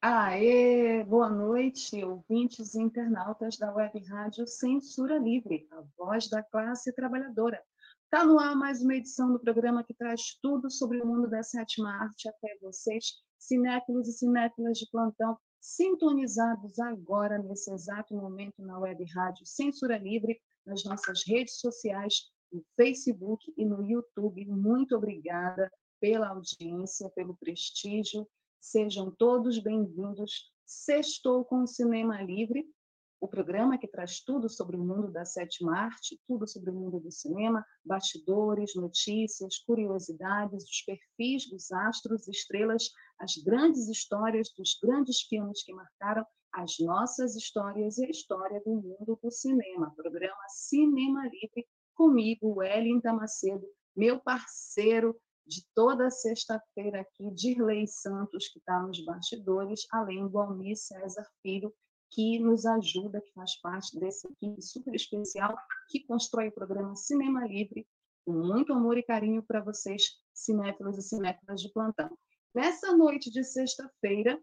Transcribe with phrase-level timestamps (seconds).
[0.00, 6.92] Aê, boa noite, ouvintes e internautas da Web Rádio Censura Livre, a voz da classe
[6.92, 7.60] trabalhadora.
[8.04, 11.42] Está no ar mais uma edição do programa que traz tudo sobre o mundo da
[11.42, 13.06] sétima arte até vocês,
[13.40, 20.40] cinéfilos e cinéfilas de plantão, sintonizados agora, nesse exato momento, na Web Rádio Censura Livre,
[20.64, 24.46] nas nossas redes sociais, no Facebook e no YouTube.
[24.46, 25.68] Muito obrigada
[26.00, 28.28] pela audiência, pelo prestígio
[28.60, 30.50] Sejam todos bem-vindos.
[30.66, 32.66] Sextou com o Cinema Livre,
[33.20, 37.00] o programa que traz tudo sobre o mundo da sétima arte, tudo sobre o mundo
[37.00, 45.22] do cinema, bastidores, notícias, curiosidades, os perfis dos astros, estrelas, as grandes histórias dos grandes
[45.22, 49.94] filmes que marcaram as nossas histórias e a história do mundo do cinema.
[49.96, 55.16] Programa Cinema Livre, comigo, Wellington Macedo, meu parceiro
[55.48, 61.74] de toda sexta-feira aqui, Dirley Santos, que está nos bastidores, além do Almir César Filho,
[62.10, 65.56] que nos ajuda, que faz parte desse equipe super especial,
[65.88, 67.86] que constrói o programa Cinema Livre,
[68.26, 70.02] com muito amor e carinho para vocês,
[70.34, 72.16] cinéfilos e cinéfilas de plantão.
[72.54, 74.38] Nessa noite de sexta-feira,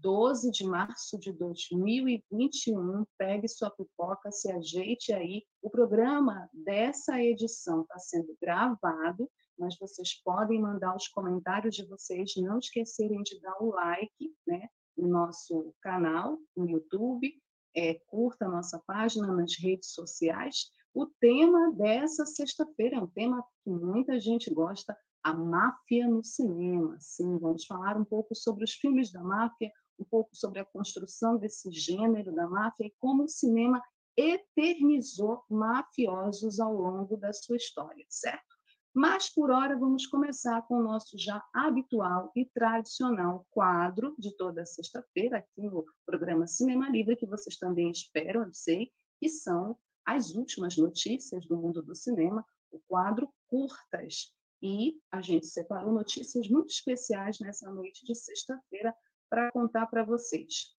[0.00, 5.42] 12 de março de 2021, pegue sua pipoca, se ajeite aí.
[5.62, 9.30] O programa dessa edição está sendo gravado
[9.60, 14.66] mas vocês podem mandar os comentários de vocês, não esquecerem de dar o like né,
[14.96, 17.30] no nosso canal no YouTube,
[17.76, 20.72] é, curta a nossa página nas redes sociais.
[20.94, 26.96] O tema dessa sexta-feira é um tema que muita gente gosta, a máfia no cinema.
[26.98, 31.36] Sim, vamos falar um pouco sobre os filmes da máfia, um pouco sobre a construção
[31.36, 33.80] desse gênero da máfia e como o cinema
[34.16, 38.49] eternizou mafiosos ao longo da sua história, certo?
[38.92, 44.66] Mas, por hora, vamos começar com o nosso já habitual e tradicional quadro de toda
[44.66, 48.90] sexta-feira, aqui no programa Cinema Livre, que vocês também esperam, eu sei,
[49.20, 54.34] que são as últimas notícias do mundo do cinema, o quadro Curtas.
[54.60, 58.94] E a gente separou notícias muito especiais nessa noite de sexta-feira
[59.28, 60.74] para contar para vocês.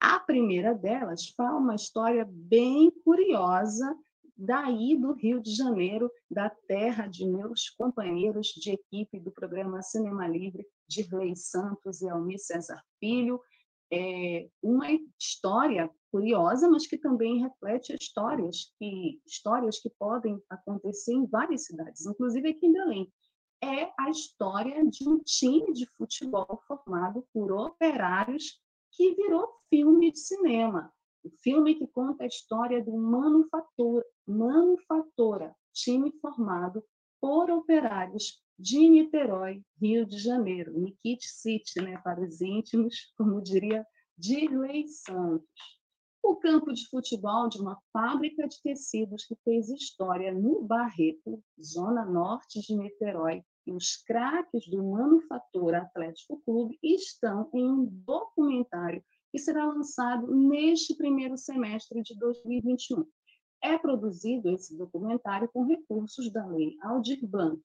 [0.00, 3.94] A primeira delas fala uma história bem curiosa
[4.38, 10.28] daí do Rio de Janeiro, da terra de meus companheiros de equipe do programa Cinema
[10.28, 13.40] Livre, Dirley Santos e Almir César Filho.
[13.92, 14.86] É uma
[15.18, 22.06] história curiosa, mas que também reflete histórias que, histórias que podem acontecer em várias cidades,
[22.06, 23.12] inclusive aqui em Belém.
[23.60, 28.60] É a história de um time de futebol formado por operários
[28.92, 30.92] que virou filme de cinema.
[31.24, 36.84] O filme que conta a história do Manufatura, Manufatora, time formado
[37.20, 43.86] por operários de Niterói, Rio de Janeiro, Nikit City, né, para os íntimos, como diria
[44.16, 45.48] Dirley Santos.
[46.22, 52.04] O campo de futebol de uma fábrica de tecidos que fez história no Barreto, zona
[52.04, 59.38] norte de Niterói, e os craques do Manufatura Atlético Clube estão em um documentário que
[59.38, 63.04] será lançado neste primeiro semestre de 2021
[63.62, 67.60] é produzido esse documentário com recursos da Lei Aldir Blanc.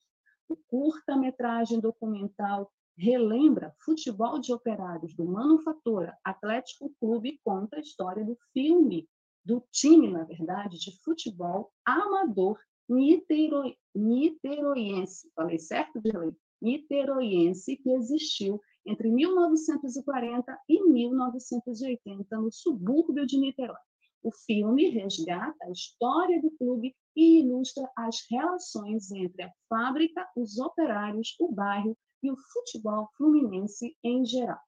[0.50, 8.38] O curta-metragem documental relembra futebol de operários do Manufatura Atlético Clube conta a história do
[8.51, 9.07] filme,
[9.44, 15.31] do time, na verdade, de futebol amador nitero, niteroiense.
[15.35, 16.35] Falei certo, Dirley?
[16.62, 23.77] Niteroiense, que existiu entre 1940 e 1980 no subúrbio de Niterói.
[24.24, 30.57] O filme resgata a história do clube e ilustra as relações entre a fábrica, os
[30.59, 34.62] operários, o bairro e o futebol fluminense em geral.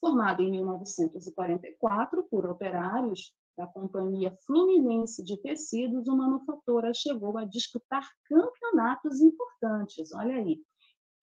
[0.00, 8.08] Formado em 1944 por operários da Companhia Fluminense de Tecidos, o Manufatura chegou a disputar
[8.24, 10.60] campeonatos importantes, olha aí,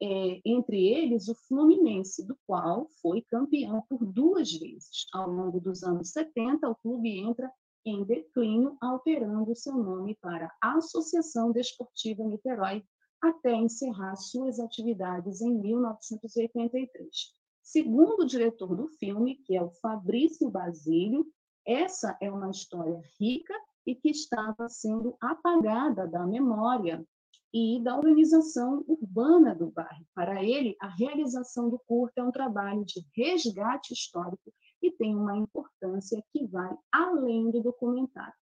[0.01, 5.05] é, entre eles o Fluminense, do qual foi campeão por duas vezes.
[5.13, 7.51] Ao longo dos anos 70, o clube entra
[7.85, 12.83] em declínio, alterando seu nome para Associação Desportiva Niterói,
[13.21, 17.09] até encerrar suas atividades em 1983.
[17.61, 21.25] Segundo o diretor do filme, que é o Fabrício Basílio,
[21.65, 23.53] essa é uma história rica
[23.85, 27.05] e que estava sendo apagada da memória
[27.53, 30.05] e da organização urbana do bairro.
[30.15, 35.37] Para ele, a realização do curta é um trabalho de resgate histórico e tem uma
[35.37, 38.33] importância que vai além do documentário.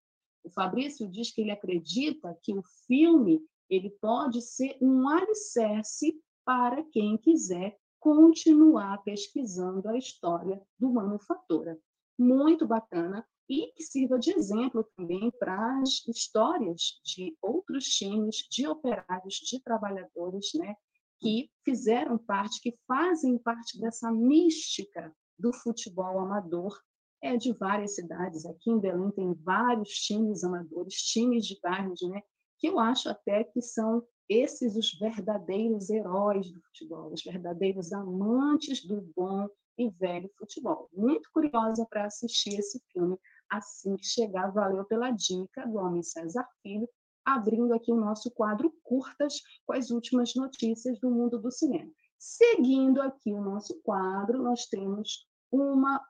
[0.44, 6.84] O Fabrício diz que ele acredita que o filme ele pode ser um alicerce para
[6.92, 11.78] quem quiser continuar pesquisando a história do manufatura.
[12.18, 18.68] Muito bacana e que sirva de exemplo também para as histórias de outros times, de
[18.68, 20.76] operários, de trabalhadores, né,
[21.20, 26.78] que fizeram parte, que fazem parte dessa mística do futebol amador
[27.22, 28.46] é de várias cidades.
[28.46, 32.22] Aqui em Belém tem vários times amadores, times de bairros, né?
[32.58, 38.86] Que eu acho até que são esses os verdadeiros heróis do futebol, os verdadeiros amantes
[38.86, 40.90] do bom e velho futebol.
[40.94, 43.18] Muito curiosa para assistir esse filme
[43.50, 44.52] assim que chegar.
[44.52, 46.88] Valeu pela dica do homem César Filho,
[47.26, 51.92] abrindo aqui o nosso quadro curtas com as últimas notícias do mundo do cinema.
[52.18, 56.02] Seguindo aqui o nosso quadro, nós temos uma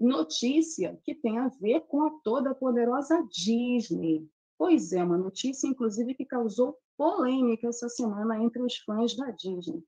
[0.00, 4.28] notícia que tem a ver com a toda poderosa Disney.
[4.58, 9.84] Pois é, uma notícia, inclusive, que causou polêmica essa semana entre os fãs da Disney.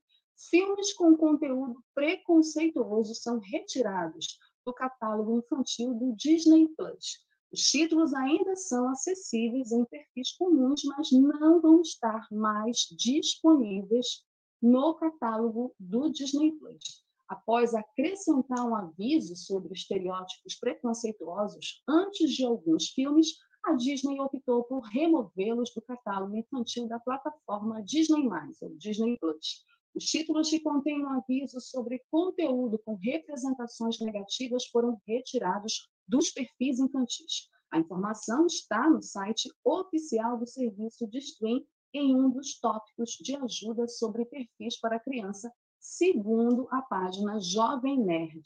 [0.49, 7.23] Filmes com conteúdo preconceituoso são retirados do catálogo infantil do Disney Plus.
[7.51, 14.23] Os títulos ainda são acessíveis em perfis comuns, mas não vão estar mais disponíveis
[14.61, 22.89] no catálogo do Disney Plus após acrescentar um aviso sobre estereótipos preconceituosos antes de alguns
[22.89, 23.27] filmes,
[23.65, 28.27] a Disney optou por removê-los do catálogo infantil da plataforma Disney+,
[28.61, 29.65] ou Disney Plus.
[29.95, 36.79] Os títulos que contêm um aviso sobre conteúdo com representações negativas foram retirados dos perfis
[36.79, 37.49] infantis.
[37.71, 43.37] A informação está no site oficial do serviço de stream em um dos tópicos de
[43.37, 45.49] ajuda sobre perfis para criança
[45.79, 48.43] segundo a página Jovem Nerd.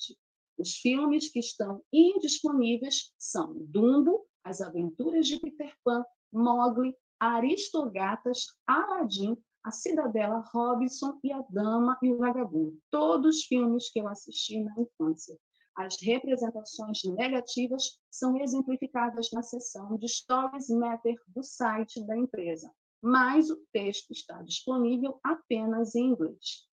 [0.56, 9.36] Os filmes que estão indisponíveis são Dumbo, As Aventuras de Peter Pan, Mowgli, Aristogatas, Aladdin,
[9.70, 12.76] A Cidadela Robinson e A Dama e o Vagabundo.
[12.90, 15.38] Todos filmes que eu assisti na infância.
[15.76, 23.52] As representações negativas são exemplificadas na seção de Stories Matter do site da empresa, mas
[23.52, 26.68] o texto está disponível apenas em inglês.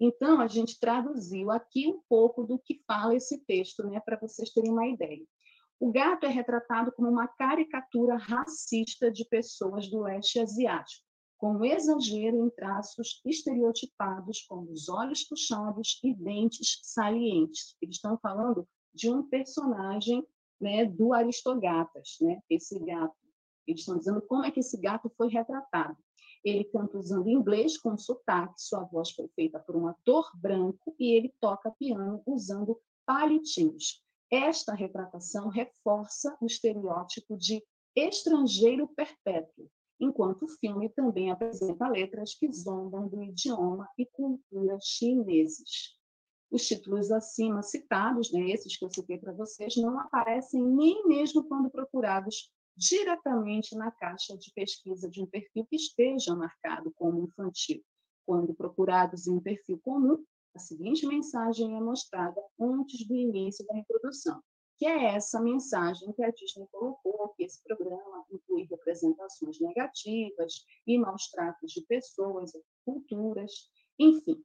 [0.00, 4.48] Então, a gente traduziu aqui um pouco do que fala esse texto, né, para vocês
[4.54, 5.22] terem uma ideia.
[5.78, 11.07] O gato é retratado como uma caricatura racista de pessoas do leste asiático,
[11.38, 17.76] com exagero em traços estereotipados, como os olhos puxados e dentes salientes.
[17.80, 20.26] Eles estão falando de um personagem
[20.60, 23.14] né, do Aristogatas, né, esse gato.
[23.66, 25.96] Eles estão dizendo como é que esse gato foi retratado.
[26.44, 31.14] Ele canta usando inglês com sotaque, sua voz foi feita por um ator branco e
[31.14, 34.02] ele toca piano usando palitinhos.
[34.30, 37.62] Esta retratação reforça o estereótipo de
[37.94, 39.70] estrangeiro perpétuo,
[40.00, 45.96] enquanto o filme também apresenta letras que zombam do idioma e cultura chineses.
[46.50, 51.44] Os títulos acima citados, né, esses que eu citei para vocês, não aparecem nem mesmo
[51.44, 57.82] quando procurados diretamente na caixa de pesquisa de um perfil que esteja marcado como infantil.
[58.24, 60.24] Quando procurados em um perfil comum,
[60.54, 64.40] a seguinte mensagem é mostrada antes do início da reprodução,
[64.78, 70.96] que é essa mensagem que a Disney colocou, que esse programa inclui representações negativas e
[70.96, 72.52] maus tratos de pessoas,
[72.84, 73.52] culturas,
[73.98, 74.40] enfim.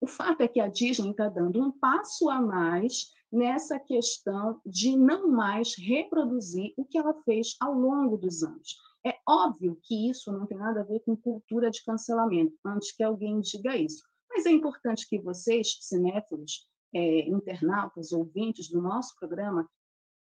[0.00, 4.96] O fato é que a Disney está dando um passo a mais nessa questão de
[4.96, 8.76] não mais reproduzir o que ela fez ao longo dos anos.
[9.04, 13.02] É óbvio que isso não tem nada a ver com cultura de cancelamento, antes que
[13.02, 14.02] alguém diga isso.
[14.30, 19.68] Mas é importante que vocês, cinéfilos, é, internautas, ouvintes do nosso programa,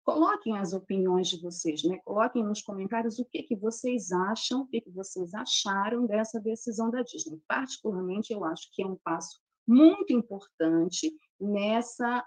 [0.04, 2.00] coloquem as opiniões de vocês, né?
[2.06, 6.92] Coloquem nos comentários o que, que vocês acham, o que, que vocês acharam dessa decisão
[6.92, 7.42] da Disney.
[7.48, 12.24] Particularmente, eu acho que é um passo muito importante nessa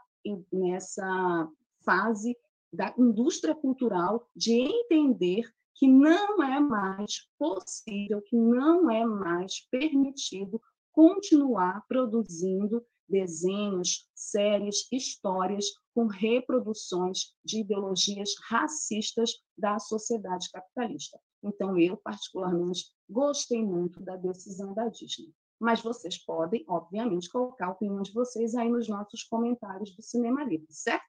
[0.52, 1.48] nessa
[1.84, 2.36] fase
[2.72, 5.42] da indústria cultural de entender
[5.74, 10.60] que não é mais possível, que não é mais permitido
[10.92, 21.18] continuar produzindo desenhos, séries, histórias com reproduções de ideologias racistas da sociedade capitalista.
[21.42, 27.72] Então, eu, particularmente, gostei muito da decisão da Disney mas vocês podem, obviamente, colocar a
[27.72, 31.04] opinião de vocês aí nos nossos comentários do Cinema Livre, certo?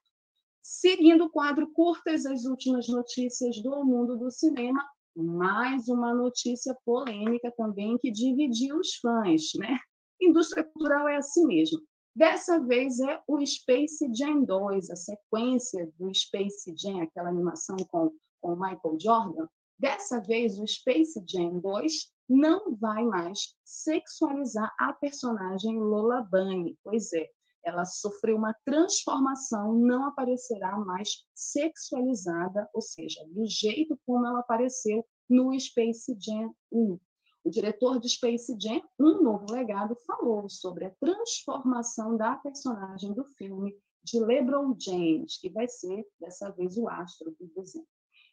[0.62, 4.84] Seguindo o quadro Curtas as últimas notícias do mundo do cinema,
[5.16, 9.78] mais uma notícia polêmica também que dividiu os fãs, né?
[10.20, 11.80] Indústria cultural é assim mesmo.
[12.14, 18.12] Dessa vez é o Space Jam 2, a sequência do Space Jam, aquela animação com,
[18.40, 19.46] com Michael Jordan.
[19.78, 26.76] Dessa vez, o Space Jam 2 não vai mais sexualizar a personagem Lola Bunny.
[26.82, 27.28] Pois é,
[27.64, 35.06] ela sofreu uma transformação, não aparecerá mais sexualizada, ou seja, do jeito como ela apareceu
[35.28, 36.98] no Space Jam 1.
[37.42, 43.24] O diretor de Space Jam, Um Novo Legado, falou sobre a transformação da personagem do
[43.24, 47.86] filme de LeBron James, que vai ser, dessa vez, o astro do desenho.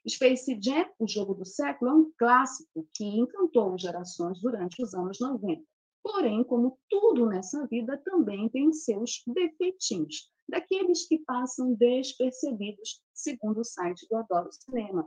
[0.07, 5.19] Space Jam, o jogo do século, é um clássico que encantou gerações durante os anos
[5.19, 5.61] 90.
[6.03, 13.65] Porém, como tudo nessa vida, também tem seus defeitinhos, daqueles que passam despercebidos, segundo o
[13.65, 15.05] site do Adoro Cinema.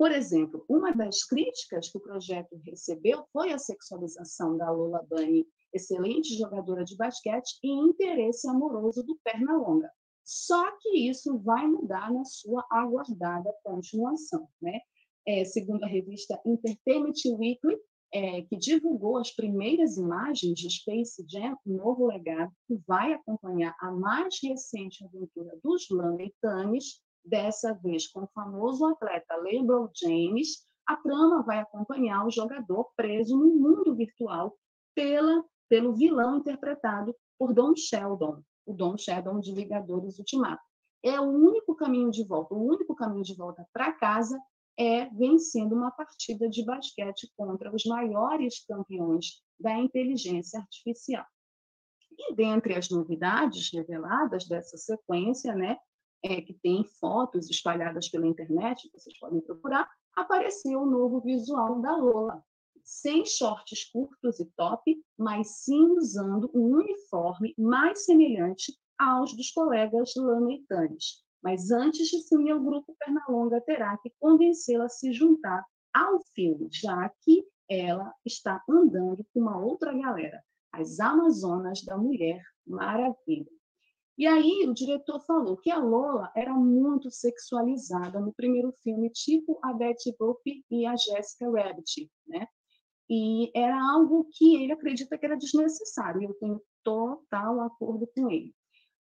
[0.00, 5.46] Por exemplo, uma das críticas que o projeto recebeu foi a sexualização da Lola Bunny,
[5.74, 9.90] excelente jogadora de basquete e interesse amoroso do Pernalonga.
[10.24, 14.48] Só que isso vai mudar na sua aguardada continuação.
[14.62, 14.80] Né?
[15.26, 17.76] É, segundo a revista Entertainment Weekly,
[18.14, 23.76] é, que divulgou as primeiras imagens de Space Jam, um novo legado, que vai acompanhar
[23.78, 30.96] a mais recente aventura dos Lamentanes, dessa vez com o famoso atleta LeBron James, a
[30.96, 34.56] trama vai acompanhar o jogador preso no mundo virtual
[34.94, 40.62] pela, pelo vilão interpretado por Don Sheldon, o Don Sheldon de Ligadores Ultimato.
[41.02, 44.38] É o único caminho de volta, o único caminho de volta para casa
[44.78, 51.24] é vencendo uma partida de basquete contra os maiores campeões da inteligência artificial.
[52.18, 55.76] E dentre as novidades reveladas dessa sequência, né,
[56.22, 61.96] é, que tem fotos espalhadas pela internet, vocês podem procurar, apareceu o novo visual da
[61.96, 62.44] Lola,
[62.82, 70.12] sem shorts curtos e top, mas sim usando um uniforme mais semelhante aos dos colegas
[70.16, 71.24] lameitanes.
[71.42, 76.20] Mas antes de se unir ao grupo, Pernalonga terá que convencê-la a se juntar ao
[76.34, 83.59] filme, já que ela está andando com uma outra galera, as Amazonas da Mulher Maravilha.
[84.20, 89.58] E aí o diretor falou que a Lola era muito sexualizada no primeiro filme, tipo
[89.64, 92.46] a Betty Boop e a Jessica Rabbit, né?
[93.08, 98.30] E era algo que ele acredita que era desnecessário, e eu tenho total acordo com
[98.30, 98.54] ele.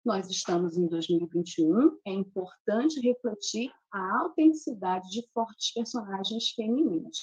[0.05, 7.17] Nós estamos em 2021, é importante refletir a autenticidade de fortes personagens femininas.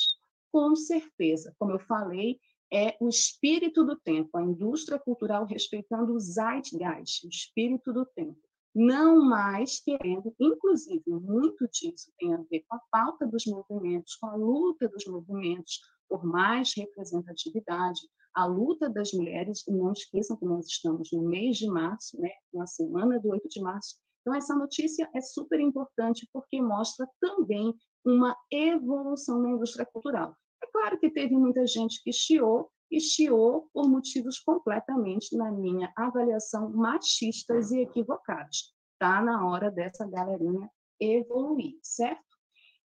[0.51, 2.41] Com certeza, como eu falei,
[2.75, 8.37] é o espírito do tempo, a indústria cultural respeitando o zeitgeist, o espírito do tempo.
[8.75, 14.27] Não mais querendo, inclusive, muito disso tem a ver com a pauta dos movimentos, com
[14.27, 15.79] a luta dos movimentos
[16.09, 18.01] por mais representatividade,
[18.35, 22.31] a luta das mulheres, e não esqueçam que nós estamos no mês de março, né,
[22.53, 23.95] na semana do 8 de março.
[24.21, 27.73] Então, essa notícia é super importante porque mostra também
[28.05, 30.35] uma evolução na indústria cultural.
[30.65, 35.93] É claro que teve muita gente que chiou, e chiou por motivos completamente, na minha
[35.95, 38.73] avaliação, machistas e equivocados.
[38.95, 42.25] Está na hora dessa galerinha evoluir, certo?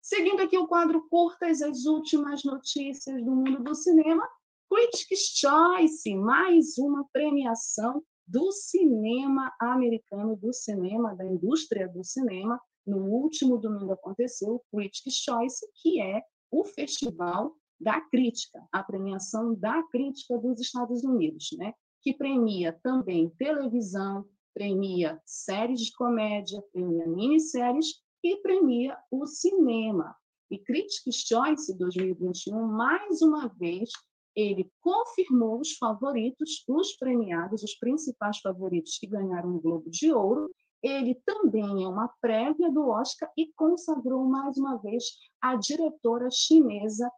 [0.00, 4.26] Seguindo aqui o quadro curtas, as últimas notícias do mundo do cinema,
[4.70, 12.58] Critics' Choice, mais uma premiação do cinema americano, do cinema, da indústria do cinema.
[12.86, 19.54] No último domingo aconteceu o Critics' Choice, que é o festival da crítica, a premiação
[19.54, 21.72] da crítica dos Estados Unidos, né?
[22.02, 24.24] que premia também televisão,
[24.54, 27.86] premia séries de comédia, premia minisséries
[28.24, 30.14] e premia o cinema.
[30.50, 33.90] E Critics' Choice 2021, mais uma vez,
[34.34, 40.50] ele confirmou os favoritos, os premiados, os principais favoritos que ganharam o Globo de Ouro.
[40.82, 45.04] Ele também é uma prévia do Oscar e consagrou mais uma vez
[45.40, 47.10] a diretora chinesa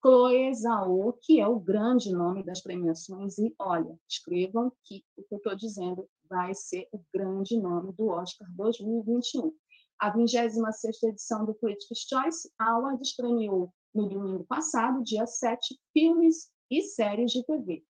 [0.00, 5.34] Chloe Zhao, que é o grande nome das premiações, e olha, escrevam que o que
[5.34, 9.52] eu estou dizendo vai ser o grande nome do Oscar 2021.
[9.98, 16.82] A 26ª edição do Critics' Choice Awards premiou no domingo passado, dia 7, filmes e
[16.82, 17.82] séries de TV.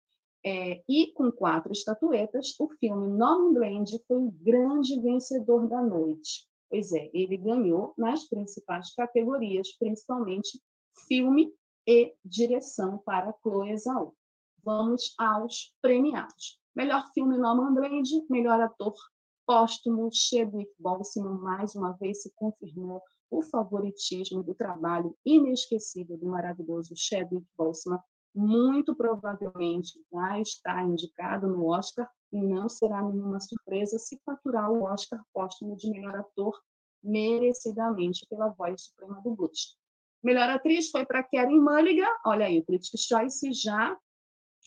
[0.49, 6.47] É, e com quatro estatuetas, o filme Nomadland foi o grande vencedor da noite.
[6.71, 10.63] Pois é, ele ganhou nas principais categorias, principalmente
[11.09, 11.53] filme
[11.85, 14.15] e direção para Chloe Zhao.
[14.63, 16.61] Vamos aos premiados.
[16.77, 18.95] Melhor filme Nomadland, melhor ator
[19.45, 26.95] póstumo, Chadwick Boseman mais uma vez se confirmou o favoritismo do trabalho inesquecível do maravilhoso
[26.97, 27.99] Chadwick Boseman.
[28.37, 34.85] Muito provavelmente vai estar indicado no Oscar e não será nenhuma surpresa se faturar o
[34.85, 36.55] Oscar póstumo de melhor ator
[37.03, 39.79] merecidamente pela voz suprema do blues.
[40.23, 42.11] Melhor atriz foi para Karen Mulligan.
[42.27, 43.97] Olha aí, o Critics' Choice já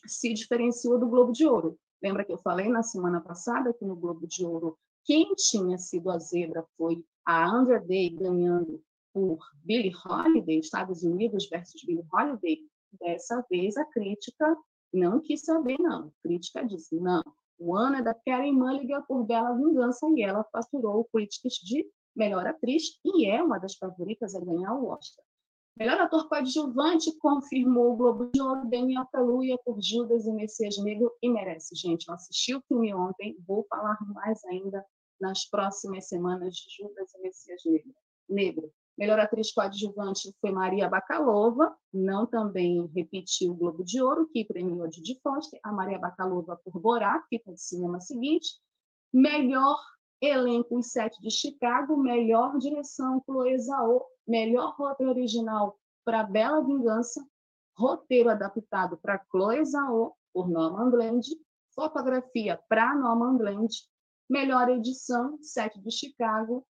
[0.07, 1.77] se diferenciou do Globo de Ouro.
[2.01, 6.09] Lembra que eu falei na semana passada que no Globo de Ouro quem tinha sido
[6.09, 8.81] a zebra foi a Andra Day ganhando
[9.13, 12.59] por Billie Holiday, Estados Unidos versus Billie Holiday.
[12.93, 14.58] Dessa vez a crítica
[14.93, 16.08] não quis saber, não.
[16.08, 17.22] A crítica disse, não,
[17.60, 21.86] o ano é da Karen Mulligan por Bela Vingança e ela faturou o Critics de
[22.15, 25.24] melhor atriz e é uma das favoritas a ganhar o Oscar.
[25.77, 31.12] Melhor ator coadjuvante confirmou o Globo de Ouro Daniel Kaluuya por Judas e Messias Negro
[31.22, 32.08] e merece, gente.
[32.08, 34.86] Eu assisti o filme ontem, vou falar mais ainda
[35.19, 37.93] nas próximas semanas de Judas e Messias Negro.
[38.27, 38.74] Negro.
[38.99, 44.89] Melhor atriz coadjuvante foi Maria Bakalova, não também repetiu o Globo de Ouro, que premiou
[44.89, 48.59] Didi Foster, a Maria Bakalova por Borá, fita de cinema seguinte.
[49.13, 49.79] Melhor
[50.21, 57.25] elenco Os Sete de Chicago, melhor direção Chloe Zhao, melhor roteiro original para Bela Vingança,
[57.77, 61.25] roteiro adaptado para Chloe Zhao, por Norman Gland,
[61.73, 63.73] fotografia para Norman Gland,
[64.29, 66.67] melhor edição Sete de Chicago,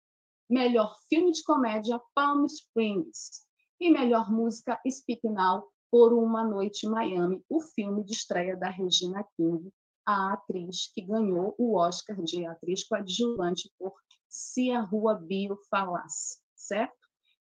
[0.49, 3.45] melhor filme de comédia Palm Springs
[3.81, 8.71] e melhor música Speak Now por Uma Noite em Miami, o filme de estreia da
[8.71, 9.73] Regina King,
[10.05, 13.93] a atriz que ganhou o Oscar de atriz coadjuvante por
[14.29, 16.95] Se a Rua Bio Falasse, certo?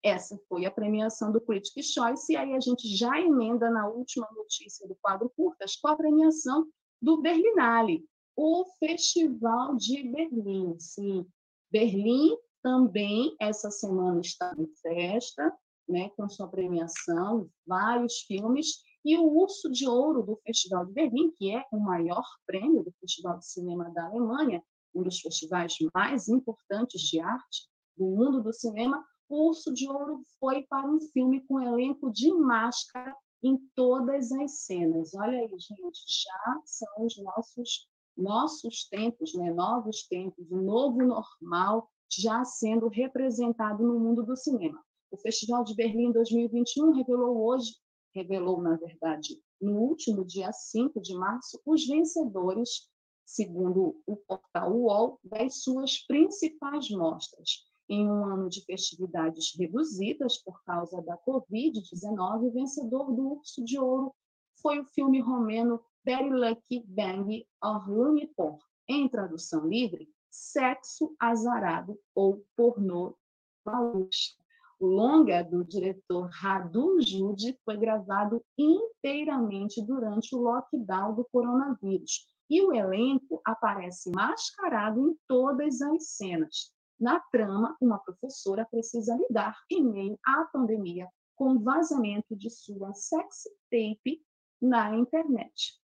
[0.04, 4.28] Essa foi a premiação do Critics' Choice, e aí a gente já emenda na última
[4.36, 6.68] notícia do quadro curtas com a premiação
[7.00, 8.04] do Berlinale,
[8.36, 10.80] o Festival de Berlim.
[10.80, 11.26] Sim,
[11.72, 15.54] Berlim também essa semana está em festa,
[15.88, 21.32] né, com sua premiação, vários filmes, e o Urso de Ouro do Festival de Berlim,
[21.32, 26.28] que é o maior prêmio do Festival de Cinema da Alemanha, um dos festivais mais
[26.28, 31.42] importantes de arte do mundo do cinema, o Urso de Ouro foi para um filme
[31.48, 35.14] com elenco de máscara em todas as cenas.
[35.16, 41.90] Olha aí, gente, já são os nossos nossos tempos, né, novos tempos, o novo normal
[42.20, 44.82] já sendo representado no mundo do cinema.
[45.12, 47.74] O Festival de Berlim 2021 revelou hoje
[48.14, 52.90] revelou, na verdade, no último dia 5 de março, os vencedores,
[53.26, 57.66] segundo o portal UOL, das suas principais mostras.
[57.90, 63.80] Em um ano de festividades reduzidas por causa da Covid-19, o vencedor do Urso de
[63.80, 64.14] Ouro
[64.62, 72.46] foi o filme romeno Very Lucky Bang or Lunipor, em tradução livre, Sexo Azarado ou
[72.56, 73.18] Pornô
[73.64, 74.42] Paulista.
[74.80, 82.62] O longa do diretor Radu Jude foi gravado inteiramente durante o lockdown do coronavírus e
[82.62, 86.74] o elenco aparece mascarado em todas as cenas.
[87.00, 93.44] Na trama, uma professora precisa lidar, em meio à pandemia, com vazamento de sua sex
[93.70, 94.24] tape
[94.62, 95.81] na internet.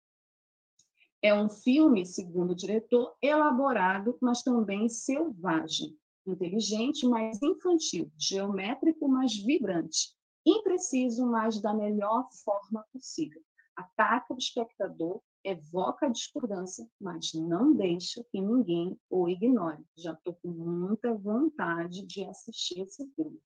[1.22, 9.36] É um filme, segundo o diretor, elaborado, mas também selvagem inteligente, mas infantil, geométrico, mas
[9.36, 13.40] vibrante, impreciso, mas da melhor forma possível.
[13.76, 19.84] Ataca o espectador, evoca a discordância, mas não deixa que ninguém o ignore.
[19.96, 23.38] Já estou com muita vontade de assistir esse filme.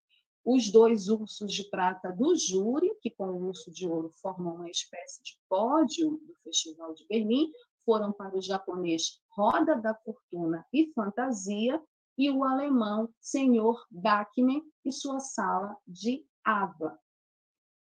[0.45, 4.71] Os dois ursos de prata do júri, que com o urso de ouro formam uma
[4.71, 7.53] espécie de pódio do Festival de Berlim,
[7.85, 11.81] foram para o japonês Roda da Fortuna e Fantasia,
[12.17, 16.99] e o alemão Senhor Bachmann e sua sala de Ava.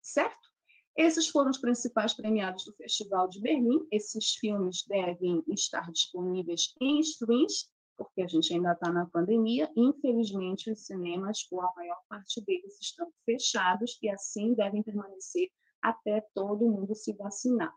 [0.02, 0.50] Certo?
[0.96, 3.88] Esses foram os principais premiados do Festival de Berlim.
[3.92, 9.71] Esses filmes devem estar disponíveis em streams, porque a gente ainda está na pandemia.
[9.75, 15.49] Infelizmente, os cinemas, ou a maior parte deles, estão fechados e assim devem permanecer
[15.82, 17.73] até todo mundo se vacinar.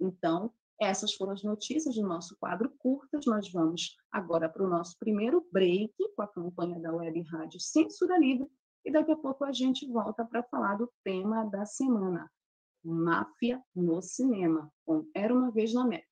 [0.00, 3.24] Então, essas foram as notícias do nosso quadro curtas.
[3.26, 8.18] Nós vamos agora para o nosso primeiro break com a campanha da Web Rádio Censura
[8.18, 8.50] Livre
[8.84, 12.28] e daqui a pouco a gente volta para falar do tema da semana,
[12.84, 16.11] Máfia no Cinema, com Era Uma Vez na América.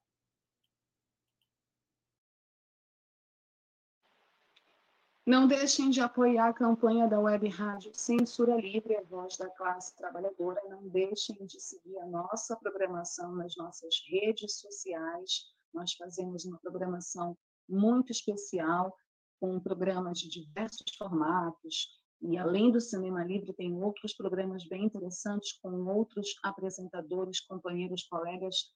[5.25, 9.95] Não deixem de apoiar a campanha da Web Rádio Censura Livre, a voz da classe
[9.95, 10.59] trabalhadora.
[10.67, 15.43] Não deixem de seguir a nossa programação nas nossas redes sociais.
[15.71, 17.37] Nós fazemos uma programação
[17.69, 18.97] muito especial,
[19.39, 21.87] com programas de diversos formatos.
[22.19, 28.71] E além do Cinema Livre, tem outros programas bem interessantes com outros apresentadores, companheiros, colegas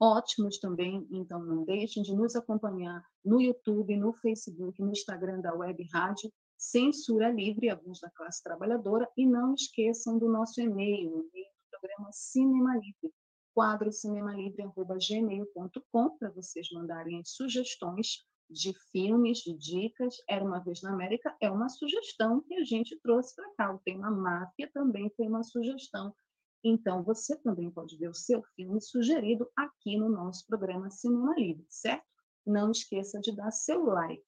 [0.00, 1.06] ótimos também.
[1.10, 6.30] Então, não deixem de nos acompanhar no YouTube, no Facebook, no Instagram da Web Rádio,
[6.56, 9.08] Censura Livre, a voz da classe trabalhadora.
[9.16, 13.14] E não esqueçam do nosso e-mail, o e-mail do programa Cinema Livre,
[13.54, 20.16] quadro cinemalivre.gmail.com, para vocês mandarem as sugestões de filmes, de dicas.
[20.28, 23.72] Era uma vez na América, é uma sugestão que a gente trouxe para cá.
[23.72, 26.14] O tema máfia também foi uma sugestão.
[26.62, 31.64] Então, você também pode ver o seu filme sugerido aqui no nosso programa Cinema Livre,
[31.68, 32.04] certo?
[32.46, 34.22] Não esqueça de dar seu like.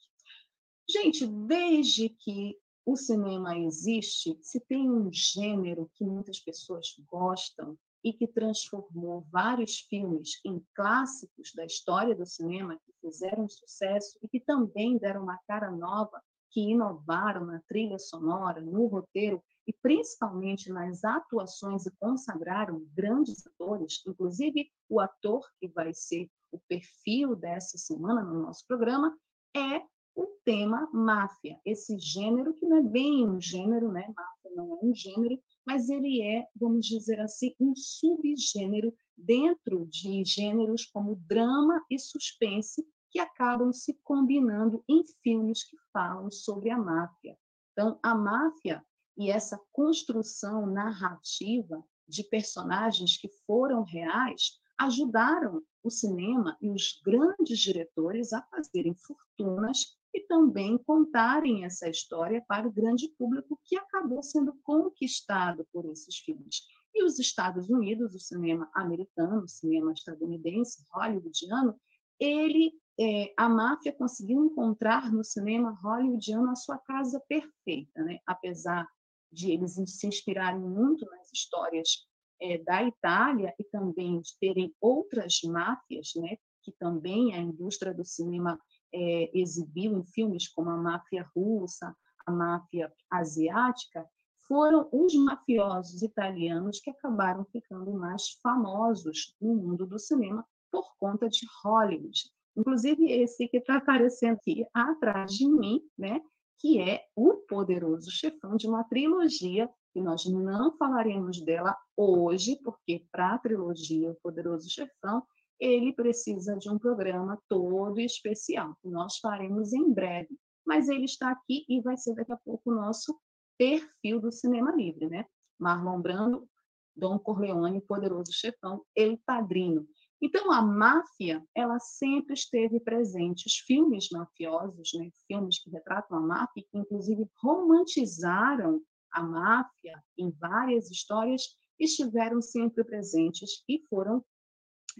[0.88, 8.12] Gente, desde que o cinema existe, se tem um gênero que muitas pessoas gostam, e
[8.12, 14.40] que transformou vários filmes em clássicos da história do cinema que fizeram sucesso e que
[14.40, 21.05] também deram uma cara nova, que inovaram na trilha sonora, no roteiro e principalmente nas
[21.05, 28.22] atuações e consagraram grandes atores, inclusive o ator que vai ser o perfil dessa semana
[28.22, 29.16] no nosso programa
[29.57, 29.83] é
[30.14, 34.12] o tema máfia, esse gênero que não é bem um gênero, né?
[34.14, 40.22] Máfia não é um gênero, mas ele é, vamos dizer assim, um subgênero dentro de
[40.25, 46.79] gêneros como drama e suspense que acabam se combinando em filmes que falam sobre a
[46.79, 47.37] máfia.
[47.72, 48.85] Então, a máfia
[49.22, 57.61] e essa construção narrativa de personagens que foram reais ajudaram o cinema e os grandes
[57.61, 64.24] diretores a fazerem fortunas e também contarem essa história para o grande público que acabou
[64.24, 66.62] sendo conquistado por esses filmes.
[66.92, 71.80] E os Estados Unidos, o cinema americano, o cinema estadunidense, hollywoodiano,
[72.18, 78.18] ele, é, a máfia conseguiu encontrar no cinema hollywoodiano a sua casa perfeita, né?
[78.26, 78.88] apesar
[79.33, 82.07] de eles se inspirarem muito nas histórias
[82.40, 86.37] é, da Itália e também de terem outras máfias, né?
[86.62, 88.59] que também a indústria do cinema
[88.95, 91.95] é, exibiu em filmes como a máfia russa,
[92.27, 94.07] a máfia asiática,
[94.47, 101.29] foram os mafiosos italianos que acabaram ficando mais famosos no mundo do cinema por conta
[101.29, 102.21] de Hollywood.
[102.57, 106.21] Inclusive esse que está aparecendo aqui atrás de mim, né,
[106.62, 113.05] que é o Poderoso Chefão de uma trilogia que nós não falaremos dela hoje, porque
[113.11, 115.22] para a trilogia O Poderoso Chefão
[115.61, 120.37] ele precisa de um programa todo especial, que nós faremos em breve.
[120.64, 123.16] Mas ele está aqui e vai ser daqui a pouco o nosso
[123.59, 125.27] perfil do Cinema Livre, né?
[125.59, 126.48] Marlon Brando,
[126.96, 129.87] Dom Corleone, Poderoso Chefão, El Padrino.
[130.24, 133.44] Então, a máfia, ela sempre esteve presente.
[133.48, 135.11] Os filmes mafiosos, né?
[135.26, 138.80] filmes que retratam a máfia, que inclusive romantizaram
[139.11, 141.42] a máfia em várias histórias,
[141.78, 144.24] estiveram sempre presentes e foram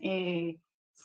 [0.03, 0.57] é,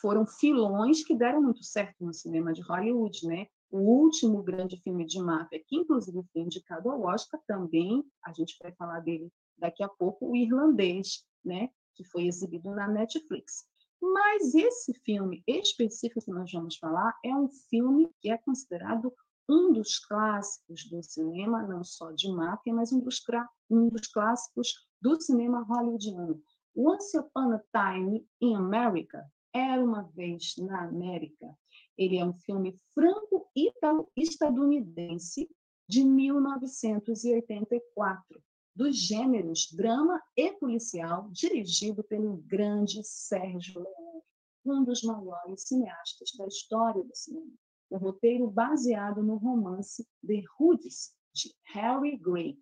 [0.01, 3.47] foram filões que deram muito certo no cinema de Hollywood, né?
[3.69, 8.55] O último grande filme de máfia, que inclusive foi indicado ao Oscar, também, a gente
[8.61, 11.69] vai falar dele daqui a pouco, o Irlandês, né?
[11.93, 13.67] Que foi exibido na Netflix.
[14.01, 19.13] Mas esse filme específico que nós vamos falar é um filme que é considerado
[19.49, 23.23] um dos clássicos do cinema, não só de máfia, mas um dos,
[23.69, 26.41] um dos clássicos do cinema hollywoodiano.
[26.75, 31.57] Once Upon a Time in America, Era uma vez na América.
[31.97, 35.49] Ele é um filme franco-estadunidense
[35.89, 38.43] de 1984,
[38.77, 44.21] dos gêneros drama e policial, dirigido pelo grande Sérgio Leone,
[44.63, 47.51] um dos maiores cineastas da história do cinema.
[47.89, 52.55] O roteiro baseado no romance The Hoods, de Harry Gray,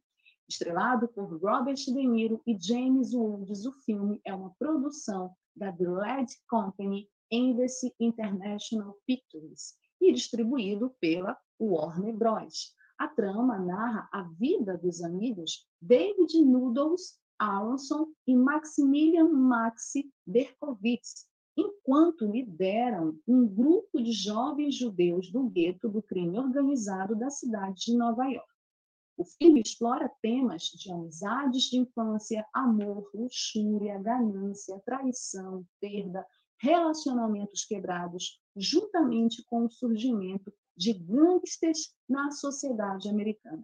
[0.48, 5.90] Estrelado por Robert De Niro e James Woods, o filme é uma produção da The
[5.90, 12.74] Led Company Embassy International Pictures e distribuído pela Warner Bros.
[12.98, 21.28] A trama narra a vida dos amigos David Noodles Aronson e Maximilian Maxi Berkowitz,
[21.58, 27.98] enquanto lideram um grupo de jovens judeus do gueto do crime organizado da cidade de
[27.98, 28.48] Nova York.
[29.18, 36.26] O filme explora temas de amizades de infância, amor, luxúria, ganância, traição, perda,
[36.60, 43.64] relacionamentos quebrados, juntamente com o surgimento de gangsters na sociedade americana.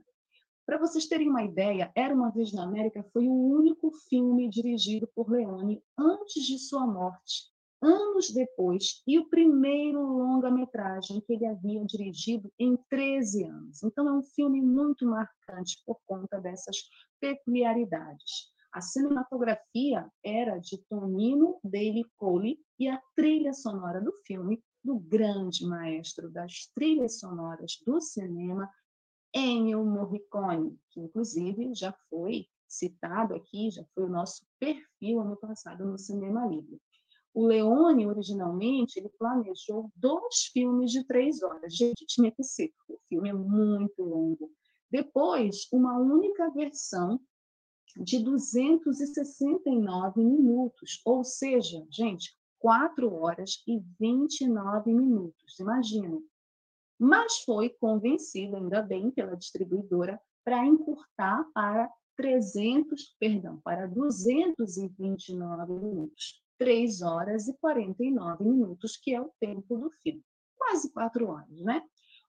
[0.66, 5.08] Para vocês terem uma ideia, Era uma vez na América foi o único filme dirigido
[5.14, 11.84] por Leone antes de sua morte, anos depois, e o primeiro longa-metragem que ele havia
[11.84, 13.84] dirigido em 13 anos.
[13.84, 16.78] Então é um filme muito marcante por conta dessas
[17.20, 18.52] peculiaridades.
[18.72, 25.66] A cinematografia era de Tonino Daly Cole e a trilha sonora do filme do grande
[25.66, 28.70] maestro das trilhas sonoras do cinema,
[29.34, 35.86] Ennio Morricone, que inclusive já foi citado aqui, já foi o nosso perfil ano passado
[35.86, 36.82] no Cinema Livre.
[37.34, 41.74] O Leone, originalmente, ele planejou dois filmes de três horas.
[41.74, 44.52] Gente, tinha que ser, o filme é muito longo.
[44.90, 47.22] Depois, uma única versão
[47.96, 56.22] de 269 minutos, ou seja, gente, 4 horas e 29 minutos, imagina.
[56.98, 66.40] Mas foi convencido, ainda bem, pela distribuidora para encurtar para 300, perdão, para 229 minutos.
[66.60, 70.24] 3 horas e 49 minutos, que é o tempo do filme.
[70.56, 71.82] Quase 4 horas, né?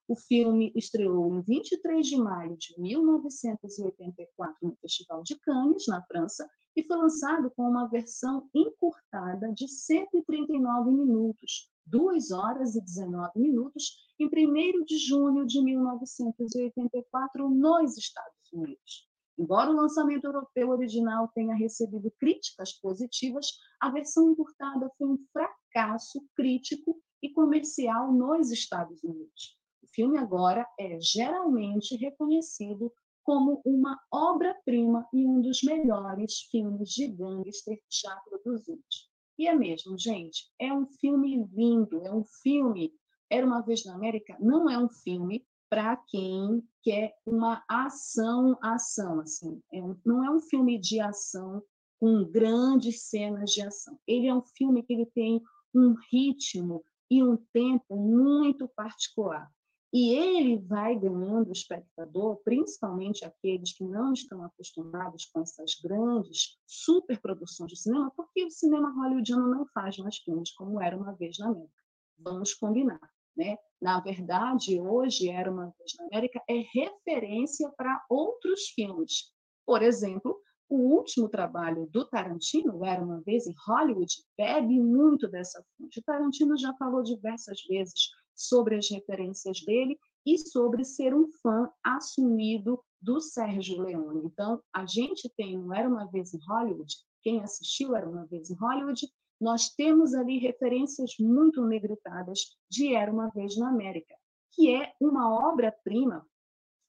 [0.05, 6.45] O filme estreou em 23 de maio de 1984 no Festival de Cannes, na França,
[6.75, 13.95] e foi lançado com uma versão encurtada de 139 minutos, 2 horas e 19 minutos,
[14.19, 19.07] em 1 de junho de 1984, nos Estados Unidos.
[19.39, 23.47] Embora o lançamento europeu original tenha recebido críticas positivas,
[23.79, 29.62] a versão encurtada foi um fracasso crítico e comercial nos Estados Unidos.
[29.93, 32.91] Filme agora é geralmente reconhecido
[33.23, 39.09] como uma obra-prima e um dos melhores filmes de gangster já produzidos.
[39.37, 42.91] E é mesmo, gente, é um filme lindo, é um filme.
[43.29, 49.21] Era uma vez na América, não é um filme para quem quer uma ação, ação,
[49.21, 49.61] assim.
[49.71, 51.63] É um, não é um filme de ação
[51.99, 53.97] com grandes cenas de ação.
[54.05, 55.41] Ele é um filme que ele tem
[55.73, 59.49] um ritmo e um tempo muito particular.
[59.93, 66.57] E ele vai ganhando o espectador, principalmente aqueles que não estão acostumados com essas grandes
[66.65, 71.37] superproduções de cinema, porque o cinema hollywoodiano não faz mais filmes como era uma vez
[71.37, 71.83] na América.
[72.17, 72.99] Vamos combinar.
[73.37, 73.55] Né?
[73.79, 79.31] Na verdade, hoje, Era Uma Vez na América é referência para outros filmes.
[79.63, 85.63] Por exemplo, o último trabalho do Tarantino, Era Uma Vez em Hollywood, bebe muito dessa
[85.77, 85.99] fonte.
[85.99, 91.69] O Tarantino já falou diversas vezes sobre as referências dele e sobre ser um fã
[91.83, 94.21] assumido do Sérgio Leone.
[94.25, 98.49] Então, a gente tem no Era Uma Vez em Hollywood, quem assistiu Era Uma Vez
[98.49, 99.07] em Hollywood,
[99.39, 104.15] nós temos ali referências muito negritadas de Era uma Vez na América,
[104.51, 106.25] que é uma obra-prima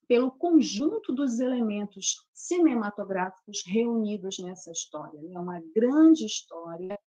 [0.07, 5.19] pelo conjunto dos elementos cinematográficos reunidos nessa história.
[5.33, 6.99] É uma grande história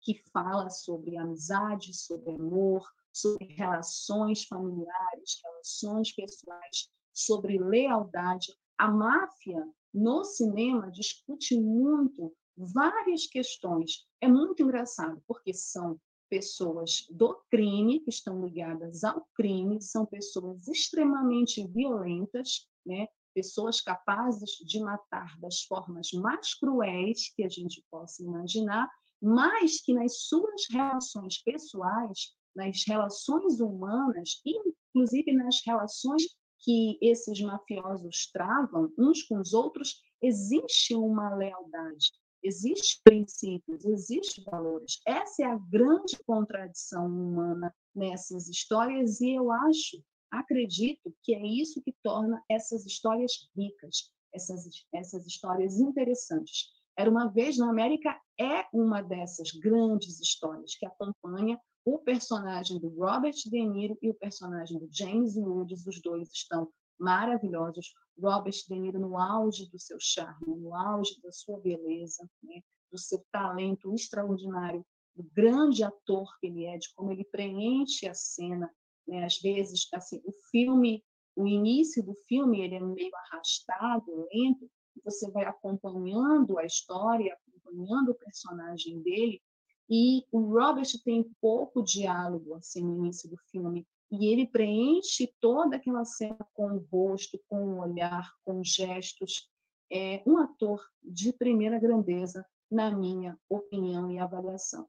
[0.00, 2.82] que fala sobre amizade, sobre amor,
[3.16, 8.54] sobre relações familiares, relações pessoais, sobre lealdade.
[8.76, 14.06] A máfia no cinema discute muito várias questões.
[14.20, 15.98] É muito engraçado, porque são
[16.28, 23.06] pessoas do crime, que estão ligadas ao crime, são pessoas extremamente violentas, né?
[23.34, 29.92] pessoas capazes de matar das formas mais cruéis que a gente possa imaginar, mas que
[29.92, 36.22] nas suas relações pessoais, nas relações humanas, inclusive nas relações
[36.58, 42.10] que esses mafiosos travam uns com os outros, existe uma lealdade,
[42.46, 45.00] Existem princípios, existem valores.
[45.04, 51.82] Essa é a grande contradição humana nessas histórias e eu acho, acredito que é isso
[51.82, 54.64] que torna essas histórias ricas, essas,
[54.94, 56.68] essas histórias interessantes.
[56.96, 62.88] Era uma vez na América é uma dessas grandes histórias que acompanha o personagem do
[62.88, 66.68] Robert De Niro e o personagem do James Woods, os dois estão
[66.98, 67.94] maravilhosos.
[68.20, 72.60] Robert De Niro no auge do seu charme, no auge da sua beleza, né?
[72.90, 78.14] do seu talento extraordinário, do grande ator que ele é, de como ele preenche a
[78.14, 78.68] cena.
[79.06, 79.24] Né?
[79.24, 81.04] Às vezes, assim, o filme,
[81.36, 84.68] o início do filme, ele é meio arrastado, lento,
[85.04, 89.40] você vai acompanhando a história, acompanhando o personagem dele,
[89.88, 95.76] E o Robert tem pouco diálogo assim no início do filme, e ele preenche toda
[95.76, 99.48] aquela cena com o rosto, com o olhar, com gestos.
[99.90, 104.88] É um ator de primeira grandeza, na minha opinião e avaliação.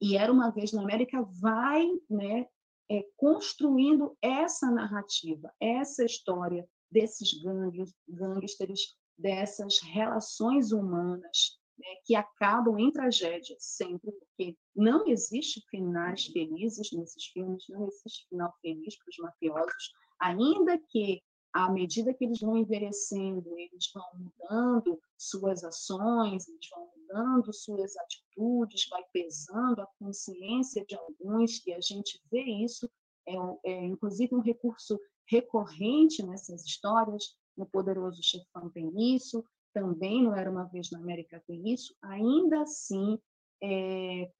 [0.00, 2.46] E Era Uma Vez na América vai né,
[2.88, 12.78] é, construindo essa narrativa, essa história desses gangues, gangsters, dessas relações humanas né, que acabam
[12.78, 19.08] em tragédia sempre, porque não existe finais felizes nesses filmes, não existe final feliz para
[19.08, 26.46] os mafiosos, ainda que à medida que eles vão envelhecendo, eles vão mudando suas ações,
[26.46, 32.42] eles vão mudando suas atitudes, vai pesando a consciência de alguns, e a gente vê
[32.42, 32.88] isso,
[33.26, 34.96] é, é inclusive um recurso
[35.28, 41.42] recorrente nessas histórias, no Poderoso Chefão tem isso, também não era uma vez na América
[41.46, 43.18] tem isso, ainda assim
[43.62, 44.30] é,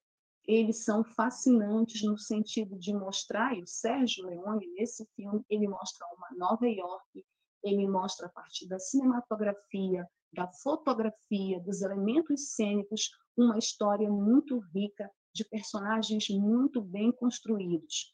[0.47, 6.05] eles são fascinantes no sentido de mostrar, e o Sérgio Leone, nesse filme, ele mostra
[6.15, 7.25] uma Nova York,
[7.63, 15.09] ele mostra a partir da cinematografia, da fotografia, dos elementos cênicos, uma história muito rica
[15.33, 18.13] de personagens muito bem construídos.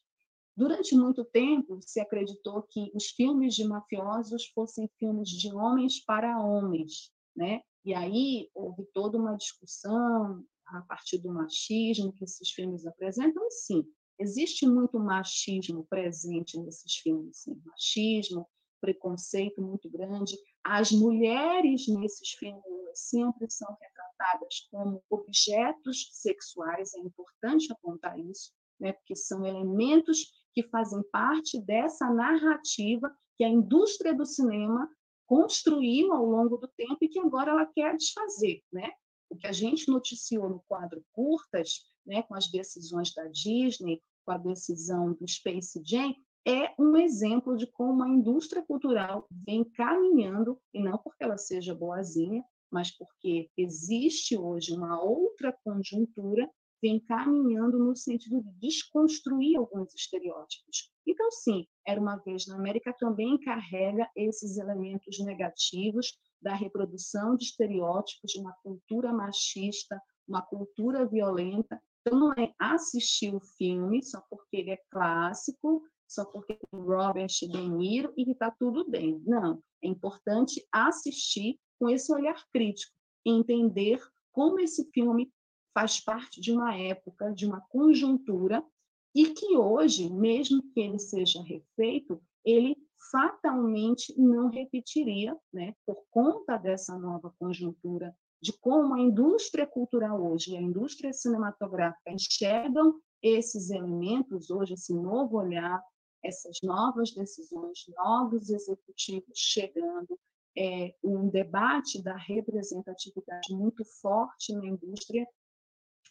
[0.58, 6.40] Durante muito tempo, se acreditou que os filmes de mafiosos fossem filmes de homens para
[6.44, 7.62] homens, né?
[7.86, 13.86] E aí houve toda uma discussão a partir do machismo que esses filmes apresentam, sim,
[14.20, 17.62] existe muito machismo presente nesses filmes, sim.
[17.64, 18.48] machismo,
[18.82, 20.36] preconceito muito grande.
[20.64, 22.64] As mulheres nesses filmes
[22.96, 30.64] sempre são retratadas como objetos sexuais, é importante apontar isso, né, porque são elementos que
[30.70, 34.90] fazem parte dessa narrativa que a indústria do cinema
[35.28, 38.90] construiu ao longo do tempo e que agora ela quer desfazer, né?
[39.30, 44.32] O que a gente noticiou no quadro curtas, né, com as decisões da Disney, com
[44.32, 50.60] a decisão do Space Jam, é um exemplo de como a indústria cultural vem caminhando,
[50.74, 56.50] e não porque ela seja boazinha, mas porque existe hoje uma outra conjuntura,
[56.82, 60.92] vem caminhando no sentido de desconstruir alguns estereótipos.
[61.06, 67.46] Então, sim, Era uma Vez na América também carrega esses elementos negativos da reprodução de
[67.46, 71.82] estereótipos, de uma cultura machista, uma cultura violenta.
[72.02, 77.28] Então, não é assistir o filme só porque ele é clássico, só porque tem Robert
[77.28, 79.22] De Niro e que está tudo bem.
[79.26, 82.94] Não, é importante assistir com esse olhar crítico,
[83.26, 84.00] entender
[84.32, 85.32] como esse filme
[85.78, 88.66] faz parte de uma época, de uma conjuntura,
[89.14, 92.76] e que hoje, mesmo que ele seja refeito, ele
[93.12, 98.12] fatalmente não repetiria, né, por conta dessa nova conjuntura,
[98.42, 104.96] de como a indústria cultural hoje e a indústria cinematográfica enxergam esses elementos hoje, esse
[104.96, 105.80] novo olhar,
[106.24, 110.20] essas novas decisões, novos executivos chegando,
[110.58, 115.28] é, um debate da representatividade muito forte na indústria.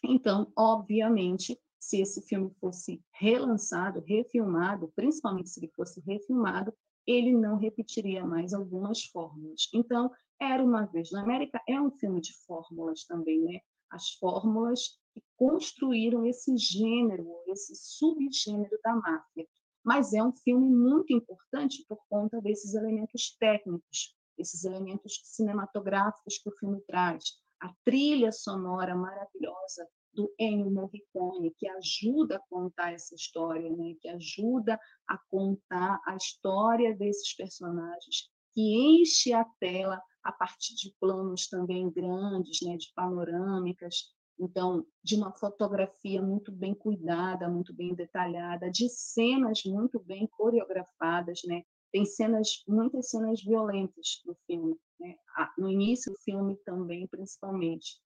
[0.03, 6.73] Então, obviamente, se esse filme fosse relançado, refilmado, principalmente se ele fosse refilmado,
[7.05, 9.69] ele não repetiria mais algumas fórmulas.
[9.73, 13.59] Então, Era uma vez na América é um filme de fórmulas também, né?
[13.89, 19.47] As fórmulas que construíram esse gênero, esse subgênero da máfia.
[19.83, 26.49] Mas é um filme muito importante por conta desses elementos técnicos, esses elementos cinematográficos que
[26.49, 27.23] o filme traz.
[27.61, 33.95] A trilha sonora maravilhosa do Ennio Morricone, que ajuda a contar essa história, né?
[34.01, 40.93] que ajuda a contar a história desses personagens, que enche a tela a partir de
[40.99, 42.77] planos também grandes, né?
[42.77, 49.99] de panorâmicas, então, de uma fotografia muito bem cuidada, muito bem detalhada, de cenas muito
[49.99, 51.63] bem coreografadas, né?
[51.91, 55.15] Tem cenas, muitas cenas violentas no filme, né?
[55.57, 57.99] No início do filme também, principalmente.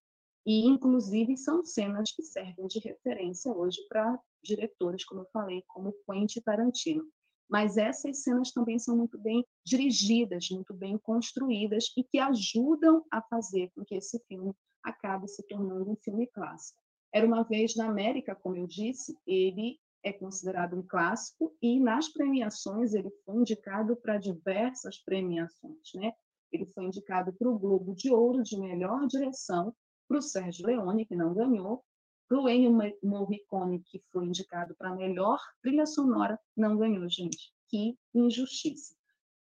[0.46, 5.96] E, inclusive, são cenas que servem de referência hoje para diretores, como eu falei, como
[6.10, 7.04] Quentin Tarantino.
[7.50, 13.22] Mas essas cenas também são muito bem dirigidas, muito bem construídas e que ajudam a
[13.22, 16.82] fazer com que esse filme acabe se tornando um filme clássico.
[17.14, 22.08] Era uma vez na América, como eu disse, ele é considerado um clássico e nas
[22.08, 26.14] premiações ele foi indicado para diversas premiações, né?
[26.52, 29.74] Ele foi indicado para o Globo de Ouro de melhor direção
[30.08, 31.84] para o Sérgio Leone, que não ganhou,
[32.28, 32.72] para o Ennio
[33.04, 37.54] Morricone, que foi indicado para melhor trilha sonora, não ganhou, gente.
[37.68, 38.96] Que injustiça.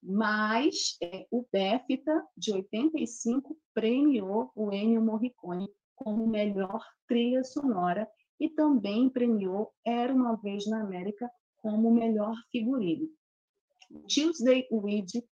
[0.02, 8.08] Mas é, o BEFTA, de 85, premiou o Ennio Morricone com como melhor trilha sonora
[8.40, 13.10] e também premiou Era uma vez na América como melhor figurino.
[14.08, 15.24] Tuesday Weed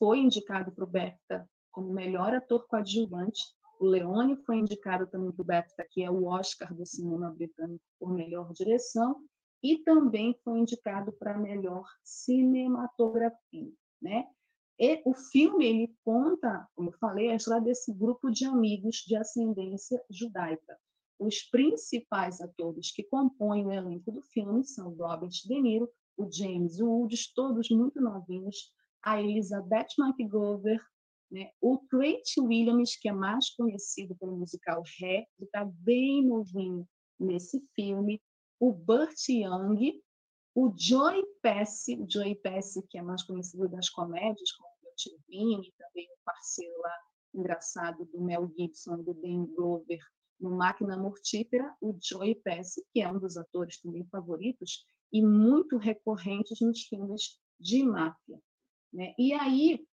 [0.00, 3.42] foi indicado para o BAFTA como melhor ator coadjuvante.
[3.78, 7.84] O Leone foi indicado também para o BAFTA, que é o Oscar do cinema britânico,
[7.98, 9.16] por melhor direção,
[9.62, 13.70] e também foi indicado para melhor cinematografia,
[14.00, 14.26] né?
[14.78, 19.14] E o filme ele conta, como eu falei, a história desse grupo de amigos de
[19.14, 20.78] ascendência judaica.
[21.18, 26.80] Os principais atores que compõem o elenco do filme são Robert De Niro, o James
[26.80, 28.72] Woods, todos muito novinhos,
[29.02, 30.80] a Elizabeth McGovern,
[31.30, 31.50] né?
[31.60, 36.86] o Trent Williams, que é mais conhecido pelo musical Hair, ele está bem novinho
[37.18, 38.20] nesse filme,
[38.58, 40.00] o Burt Young,
[40.54, 45.72] o Joey Pesci, Joey Pesci, que é mais conhecido das comédias, como o Tio Vini,
[45.78, 46.94] também o parceiro lá
[47.34, 50.00] engraçado do Mel Gibson e do Dan Glover
[50.40, 55.76] no Máquina Mortífera, o Joey Pesci, que é um dos atores também favoritos e muito
[55.76, 58.40] recorrentes nos filmes de máfia.
[58.92, 59.14] Né?
[59.18, 59.86] E aí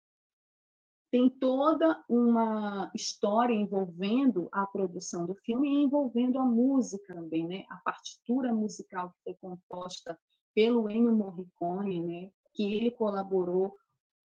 [1.11, 7.65] tem toda uma história envolvendo a produção do filme e envolvendo a música também, né?
[7.69, 10.19] A partitura musical que foi composta
[10.53, 12.31] pelo Ennio Morricone, né?
[12.53, 13.75] Que ele colaborou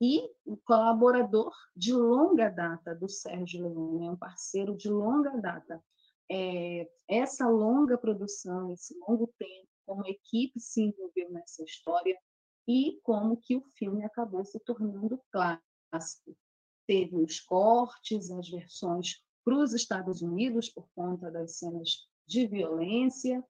[0.01, 4.11] e o colaborador de longa data do Sérgio Leone, né?
[4.11, 5.81] um parceiro de longa data.
[6.29, 12.19] É, essa longa produção, esse longo tempo, como a equipe se envolveu nessa história
[12.67, 16.37] e como que o filme acabou se tornando clássico
[16.87, 23.43] teve os cortes, as versões para os Estados Unidos por conta das cenas de violência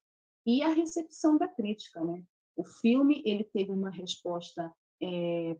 [0.47, 2.23] e a recepção da crítica, né?
[2.57, 5.57] O filme ele teve uma resposta é,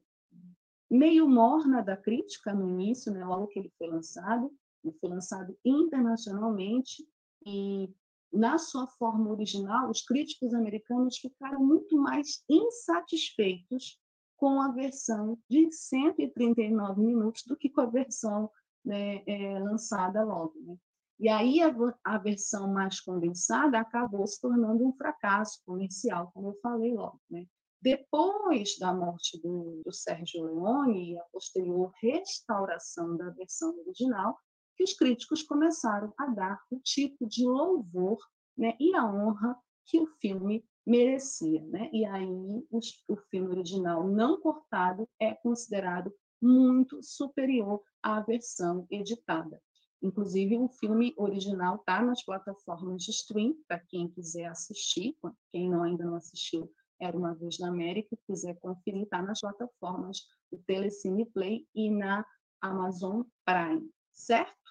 [0.91, 3.25] meio morna da crítica no início, né?
[3.25, 4.53] Logo que ele foi lançado,
[4.85, 7.07] ele foi lançado internacionalmente
[7.45, 7.91] e
[8.33, 13.99] na sua forma original, os críticos americanos ficaram muito mais insatisfeitos
[14.37, 18.51] com a versão de 139 minutos do que com a versão
[18.85, 20.55] né, é, lançada logo.
[20.61, 20.77] Né?
[21.21, 21.73] E aí a,
[22.03, 27.21] a, versão mais condensada acabou se tornando um fracasso comercial, como eu falei logo.
[27.31, 27.47] Né?
[27.81, 34.37] Depois da morte do, do Sérgio Leone e a posterior restauração da versão original,
[34.77, 38.19] que os críticos começaram a dar o tipo de louvor
[38.57, 39.57] né, e a honra
[39.87, 41.63] que o filme merecia.
[41.65, 41.91] Né?
[41.93, 49.61] E aí os, o filme original não cortado é considerado muito superior à versão editada.
[50.03, 55.17] Inclusive, o filme original está nas plataformas de stream, para quem quiser assistir,
[55.53, 56.69] quem não, ainda não assistiu,
[57.01, 60.19] Era Uma Vez na América, quiser conferir, está nas plataformas
[60.51, 62.27] do Telecine Play e na
[62.61, 64.62] Amazon Prime, certo?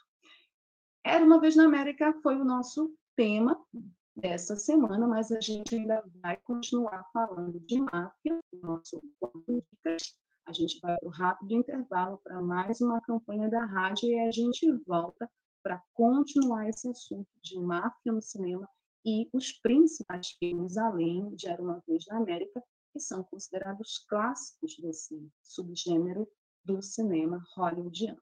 [1.04, 3.60] Era Uma Vez na América foi o nosso tema
[4.16, 9.02] dessa semana, mas a gente ainda vai continuar falando de máfia, nosso
[9.48, 10.16] Dicas.
[10.46, 14.32] A gente vai para o rápido intervalo para mais uma campanha da rádio e a
[14.32, 15.28] gente volta
[15.64, 18.70] para continuar esse assunto de máfia no cinema
[19.04, 22.62] e os principais filmes, além de Era Uma Vez na América,
[22.94, 26.28] que são considerados clássicos desse subgênero
[26.64, 28.22] do cinema hollywoodiano.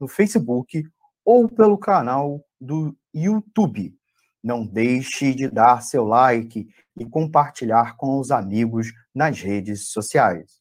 [0.00, 0.82] no Facebook
[1.24, 3.94] ou pelo canal do YouTube.
[4.42, 10.60] Não deixe de dar seu like e compartilhar com os amigos nas redes sociais.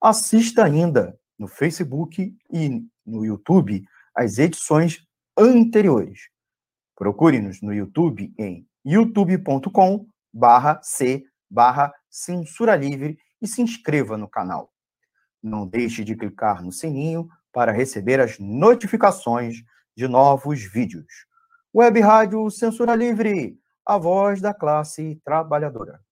[0.00, 5.04] Assista ainda no Facebook e no YouTube as edições
[5.36, 6.28] anteriores.
[6.96, 14.72] Procure-nos no YouTube em youtube.com barra c barra censura livre e se inscreva no canal.
[15.42, 19.62] Não deixe de clicar no sininho para receber as notificações
[19.96, 21.26] de novos vídeos.
[21.74, 26.02] Web Rádio Censura Livre, a voz da classe trabalhadora.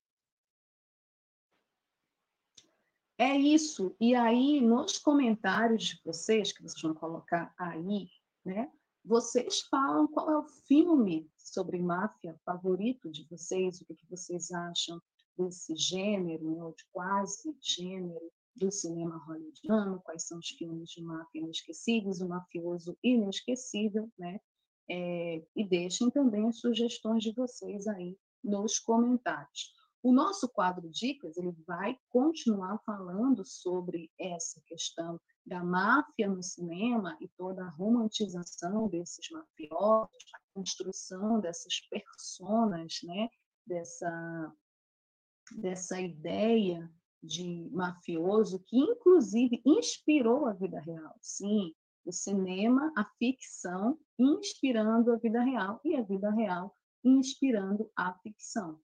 [3.18, 3.94] É isso.
[4.00, 8.08] E aí, nos comentários de vocês, que vocês vão colocar aí,
[8.42, 8.70] né?
[9.04, 15.00] Vocês falam qual é o filme sobre máfia favorito de vocês, o que, vocês acham
[15.36, 21.02] desse gênero, né, ou de quase gênero, do cinema hollywoodiano, quais são os filmes de
[21.02, 24.40] máfia inesquecíveis, o mafioso inesquecível, né?
[24.88, 29.72] É, e deixem também as sugestões de vocês aí nos comentários.
[30.02, 37.16] O nosso quadro Dicas ele vai continuar falando sobre essa questão da máfia no cinema
[37.20, 43.28] e toda a romantização desses mafiosos, a construção dessas personas, né?
[43.70, 44.52] dessa,
[45.58, 46.90] dessa ideia
[47.22, 51.14] de mafioso que, inclusive, inspirou a vida real.
[51.20, 58.14] Sim, o cinema, a ficção, inspirando a vida real e a vida real inspirando a
[58.18, 58.78] ficção.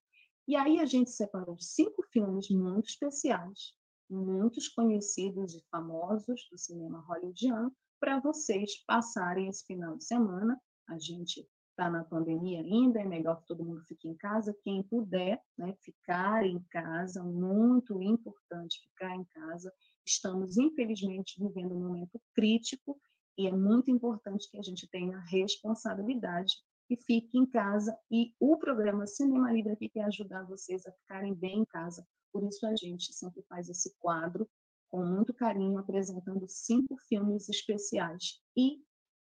[0.48, 3.74] E aí a gente separou cinco filmes muito especiais,
[4.08, 10.60] muitos conhecidos e famosos do cinema hollywoodiano, para vocês passarem esse final de semana.
[10.88, 14.56] A gente está na pandemia ainda, é melhor que todo mundo fique em casa.
[14.64, 19.70] Quem puder né, ficar em casa, muito importante ficar em casa.
[20.04, 22.98] Estamos, infelizmente, vivendo um momento crítico
[23.36, 26.54] e é muito importante que a gente tenha responsabilidade
[26.88, 27.96] e fique em casa.
[28.10, 32.06] E o programa Cinema Livre aqui quer ajudar vocês a ficarem bem em casa.
[32.32, 34.48] Por isso a gente sempre faz esse quadro
[34.88, 38.80] com muito carinho, apresentando cinco filmes especiais e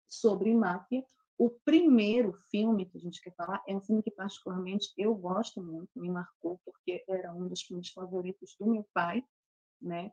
[0.07, 1.03] sobre máfia
[1.37, 5.61] o primeiro filme que a gente quer falar é um filme que, particularmente, eu gosto
[5.61, 9.23] muito, me marcou, porque era um dos filmes favoritos do meu pai,
[9.81, 10.11] né?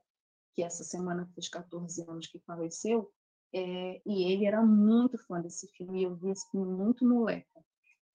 [0.55, 3.11] que essa semana fez 14 anos que faleceu,
[3.55, 7.65] é, e ele era muito fã desse filme, e eu vi esse filme muito moleca.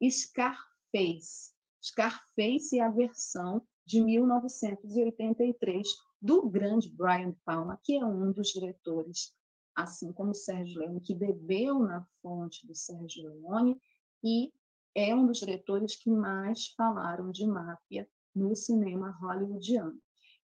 [0.03, 1.51] Scarface.
[1.81, 5.87] Scarface é a versão de 1983
[6.21, 9.33] do grande Brian Palma, que é um dos diretores
[9.77, 13.79] assim como Sérgio Leone, que bebeu na fonte do Sérgio Leone
[14.23, 14.51] e
[14.95, 20.01] é um dos diretores que mais falaram de máfia no cinema hollywoodiano.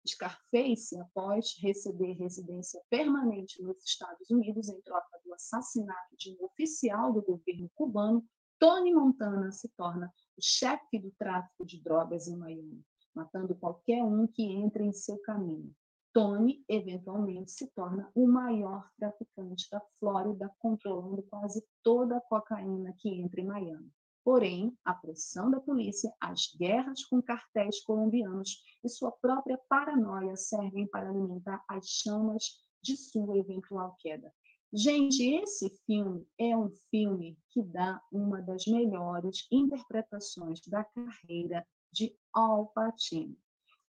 [0.07, 7.11] Scarface, após receber residência permanente nos Estados Unidos em troca do assassinato de um oficial
[7.11, 8.23] do governo cubano,
[8.59, 14.27] Tony Montana se torna o chefe do tráfico de drogas em Miami, matando qualquer um
[14.27, 15.75] que entre em seu caminho.
[16.13, 23.09] Tony eventualmente se torna o maior traficante da Flórida, controlando quase toda a cocaína que
[23.09, 23.91] entra em Miami.
[24.25, 30.87] Porém, a pressão da polícia, as guerras com cartéis colombianos e sua própria paranoia servem
[30.87, 34.33] para alimentar as chamas de sua eventual queda.
[34.73, 42.17] Gente, esse filme é um filme que dá uma das melhores interpretações da carreira de
[42.33, 43.37] Al Pacino.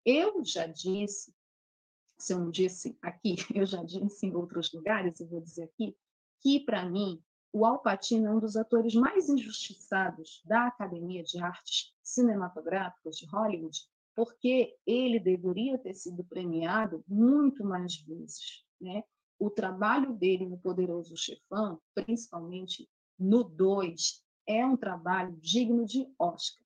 [0.04, 1.32] Eu já disse
[2.22, 5.96] se eu não disse aqui, eu já disse em outros lugares, eu vou dizer aqui,
[6.40, 7.20] que para mim
[7.52, 13.26] o Al Pacino é um dos atores mais injustiçados da Academia de Artes Cinematográficas de
[13.26, 13.76] Hollywood,
[14.14, 19.02] porque ele deveria ter sido premiado muito mais vezes, né?
[19.38, 26.64] O trabalho dele no Poderoso Chefão, principalmente no 2, é um trabalho digno de Oscar.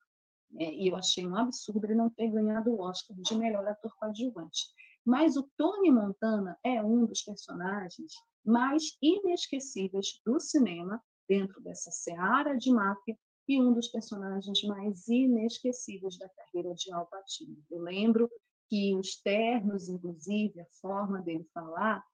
[0.50, 0.74] Né?
[0.74, 4.76] E eu achei um absurdo ele não ter ganhado o Oscar de melhor ator coadjuvante.
[5.07, 8.12] Mas o Tony Montana é um dos personagens
[8.44, 13.16] mais inesquecíveis do cinema, dentro dessa seara de máfia,
[13.48, 17.57] e um dos personagens mais inesquecíveis da carreira de Al Pacino.
[17.70, 18.28] Eu lembro
[18.68, 22.04] que os ternos, inclusive, a forma dele falar,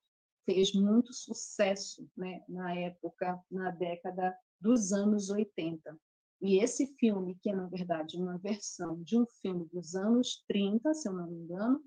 [0.45, 5.99] fez muito sucesso né, na época, na década dos anos 80.
[6.43, 10.93] E esse filme, que é, na verdade, uma versão de um filme dos anos 30,
[10.93, 11.82] se eu não me engano,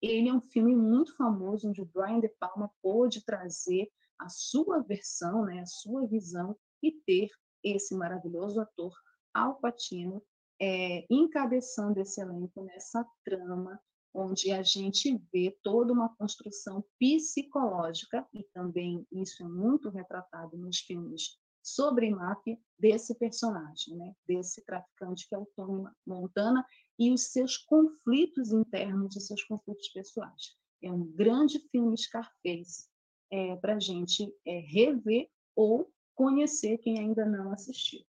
[0.00, 3.88] ele é um filme muito famoso, onde o Brian De Palma pôde trazer
[4.18, 7.28] a sua versão, né, a sua visão e ter
[7.62, 8.92] esse maravilhoso ator
[9.34, 10.22] Al Pacino
[10.60, 13.78] é, encabeçando esse elenco nessa trama
[14.14, 20.78] onde a gente vê toda uma construção psicológica e também isso é muito retratado nos
[20.78, 24.14] filmes sobre máfia desse personagem, né?
[24.26, 26.64] desse traficante que é o Tony Montana
[26.96, 30.56] e os seus conflitos internos e seus conflitos pessoais.
[30.80, 32.86] É um grande filme Scarface
[33.32, 38.04] é, para a gente é, rever ou conhecer quem ainda não assistiu.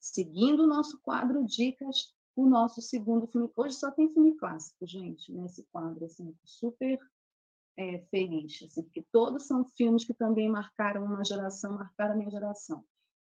[0.00, 3.50] Seguindo o nosso quadro Dicas, o nosso segundo filme.
[3.54, 6.06] Hoje só tem filme clássico, gente, nesse quadro.
[6.06, 6.98] Assim, super
[7.76, 12.30] é, feliz, assim, porque todos são filmes que também marcaram uma geração, marcaram a minha
[12.30, 12.84] geração.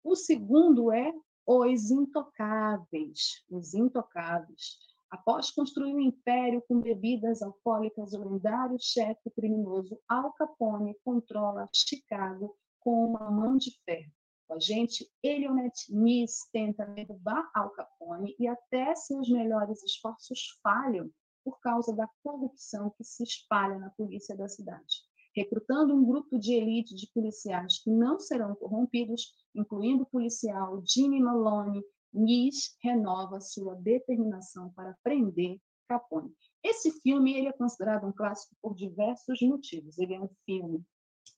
[0.04, 1.12] O segundo é
[1.46, 3.44] Os Intocáveis.
[3.50, 4.78] Os Intocáveis
[5.12, 12.56] Após construir um império com bebidas alcoólicas, o lendário chefe criminoso Al Capone controla Chicago
[12.80, 14.10] com uma mão de ferro.
[14.48, 21.10] O agente Elionet Nice tenta derrubar Al Capone e até seus melhores esforços falham
[21.44, 25.04] por causa da corrupção que se espalha na polícia da cidade.
[25.34, 31.20] Recrutando um grupo de elite de policiais que não serão corrompidos, incluindo o policial Jimmy
[31.20, 35.58] Maloney, Nis renova sua determinação para prender
[35.88, 36.30] Capone.
[36.62, 39.98] Esse filme ele é considerado um clássico por diversos motivos.
[39.98, 40.82] Ele é um filme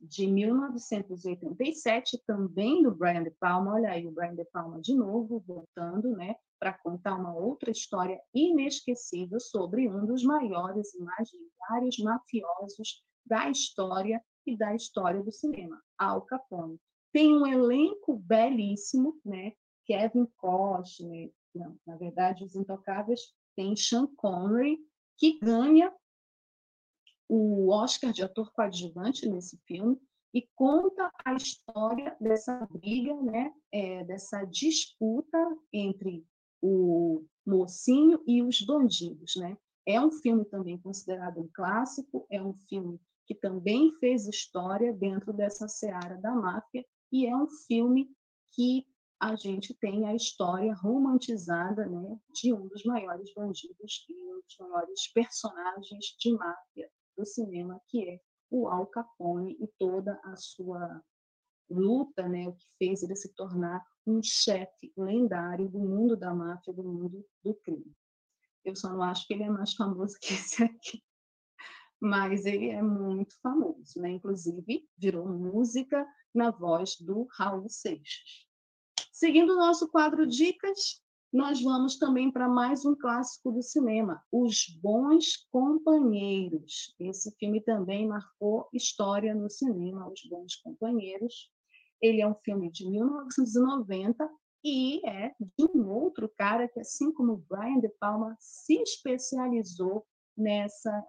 [0.01, 3.75] de 1987, também do Brian De Palma.
[3.75, 8.21] Olha aí o Brian De Palma de novo, voltando, né, para contar uma outra história
[8.35, 15.33] inesquecível sobre um dos maiores e mais lendários mafiosos da história e da história do
[15.33, 16.79] cinema, Al Capone.
[17.13, 19.53] Tem um elenco belíssimo, né?
[19.87, 23.21] Kevin Costner, não, na verdade, Os Intocáveis
[23.55, 24.79] tem Sean Connery,
[25.17, 25.95] que ganha
[27.29, 29.99] o Oscar de ator coadjuvante nesse filme
[30.33, 35.39] e conta a história dessa briga, né, é, dessa disputa
[35.73, 36.27] entre
[36.61, 39.57] o mocinho e os bandidos, né?
[39.87, 45.33] É um filme também considerado um clássico, é um filme que também fez história dentro
[45.33, 48.11] dessa seara da máfia e é um filme
[48.53, 48.87] que
[49.21, 54.57] a gente tem a história romantizada né, de um dos maiores bandidos e um dos
[54.59, 58.21] maiores personagens de máfia do cinema, que é
[58.51, 61.03] o Al Capone e toda a sua
[61.71, 66.75] luta, né, o que fez ele se tornar um chefe lendário do mundo da máfia,
[66.75, 67.97] do mundo do crime.
[68.65, 71.03] Eu só não acho que ele é mais famoso que esse aqui,
[72.05, 74.11] mas ele é muito famoso, né?
[74.11, 78.47] Inclusive virou música na voz do Raul Seixas.
[79.11, 81.03] Seguindo o nosso quadro Dicas,
[81.33, 86.95] nós vamos também para mais um clássico do cinema, Os Bons Companheiros.
[87.01, 91.51] Esse filme também marcou história no cinema, Os Bons Companheiros.
[92.03, 94.31] Ele é um filme de 1990
[94.63, 101.05] e é de um outro cara que, assim como Brian De Palma, se especializou nessa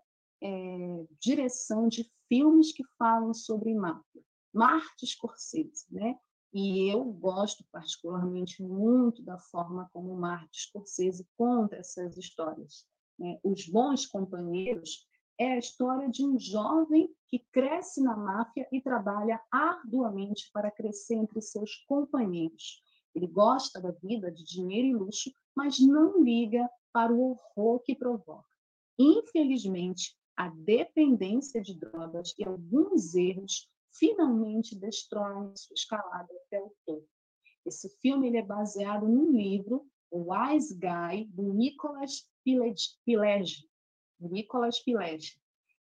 [0.46, 4.22] é, direção de filmes que falam sobre máfia.
[4.54, 6.16] Martin Scorsese, né?
[6.54, 12.86] E eu gosto particularmente muito da forma como Martin Scorsese conta essas histórias.
[13.20, 13.38] Né?
[13.44, 15.06] Os Bons Companheiros
[15.38, 21.16] é a história de um jovem que cresce na máfia e trabalha arduamente para crescer
[21.16, 22.82] entre seus companheiros.
[23.14, 27.96] Ele gosta da vida de dinheiro e luxo, mas não liga para o horror que
[27.96, 28.48] provoca.
[28.98, 37.08] Infelizmente, a dependência de drogas e alguns erros finalmente destroem sua escalada até o topo.
[37.66, 43.68] Esse filme ele é baseado num livro, O Wise Guy, do Nicholas Pileggi.
[44.20, 45.40] Nicholas Pileggi.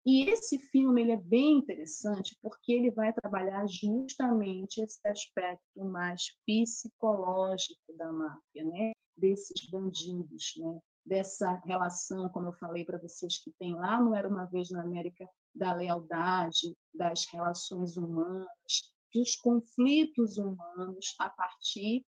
[0.05, 6.22] E esse filme ele é bem interessante porque ele vai trabalhar justamente esse aspecto mais
[6.46, 8.92] psicológico da máfia, né?
[9.20, 10.80] desses bandidos, né?
[11.05, 14.82] Dessa relação, como eu falei para vocês, que tem lá no Era Uma Vez na
[14.82, 18.48] América, da lealdade, das relações humanas,
[19.12, 22.05] dos conflitos humanos a partir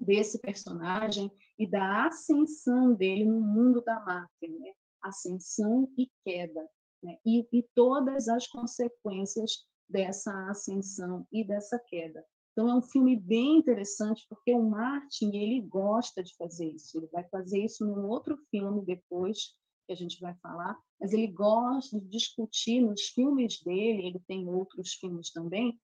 [0.00, 4.72] desse personagem e da ascensão dele no mundo da máfia, né?
[5.02, 6.68] ascensão e queda,
[7.02, 7.18] né?
[7.24, 12.24] e, e todas as consequências dessa ascensão e dessa queda.
[12.54, 16.96] Então é um filme bem interessante porque o Martin ele gosta de fazer isso.
[16.96, 21.26] Ele vai fazer isso num outro filme depois que a gente vai falar, mas ele
[21.26, 24.06] gosta de discutir nos filmes dele.
[24.06, 25.76] Ele tem outros filmes também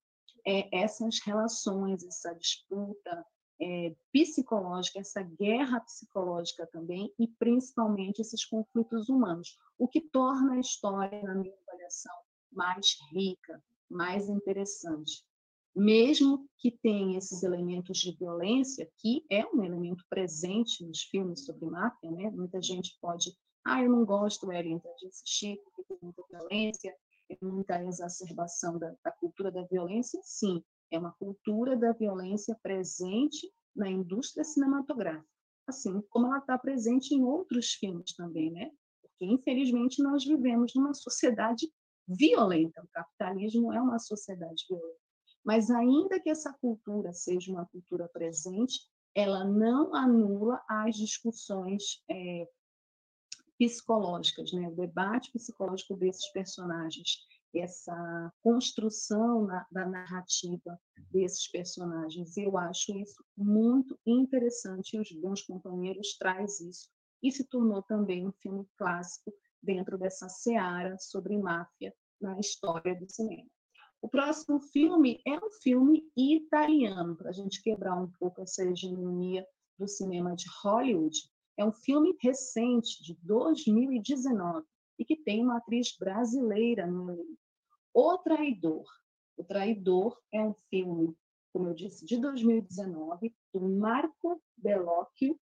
[0.47, 3.25] é, essas relações, essa disputa
[3.61, 10.59] é, psicológica, essa guerra psicológica também e principalmente esses conflitos humanos, o que torna a
[10.59, 12.15] história, na minha avaliação,
[12.49, 15.21] mais rica, mais interessante
[15.75, 21.65] mesmo que tenha esses elementos de violência, que é um elemento presente nos filmes sobre
[21.65, 22.29] máfia, né?
[22.29, 23.31] Muita gente pode,
[23.65, 26.95] ah, eu não gosto, Wellington, de assistir porque tem muita violência,
[27.41, 30.19] muita exacerbação da, da cultura da violência.
[30.23, 35.25] Sim, é uma cultura da violência presente na indústria cinematográfica,
[35.67, 38.69] assim como ela está presente em outros filmes também, né?
[39.01, 41.71] Porque, infelizmente, nós vivemos numa sociedade
[42.07, 42.83] violenta.
[42.83, 45.10] O capitalismo é uma sociedade violenta.
[45.43, 48.79] Mas ainda que essa cultura seja uma cultura presente,
[49.15, 52.47] ela não anula as discussões é,
[53.57, 54.67] psicológicas, né?
[54.67, 57.19] o debate psicológico desses personagens,
[57.53, 60.79] essa construção na, da narrativa
[61.11, 62.37] desses personagens.
[62.37, 66.89] Eu acho isso muito interessante e Os Bons Companheiros traz isso
[67.21, 73.07] e se tornou também um filme clássico dentro dessa seara sobre máfia na história do
[73.11, 73.49] cinema.
[74.01, 79.45] O próximo filme é um filme italiano, para a gente quebrar um pouco essa hegemonia
[79.77, 81.15] do cinema de Hollywood.
[81.55, 84.65] É um filme recente, de 2019,
[84.97, 87.37] e que tem uma atriz brasileira no elenco.
[87.93, 88.85] O Traidor.
[89.37, 91.15] O Traidor é um filme,
[91.53, 95.39] como eu disse, de 2019, do Marco Bellocchio,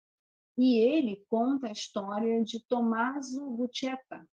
[0.58, 4.26] e ele conta a história de Tommaso Guccietta,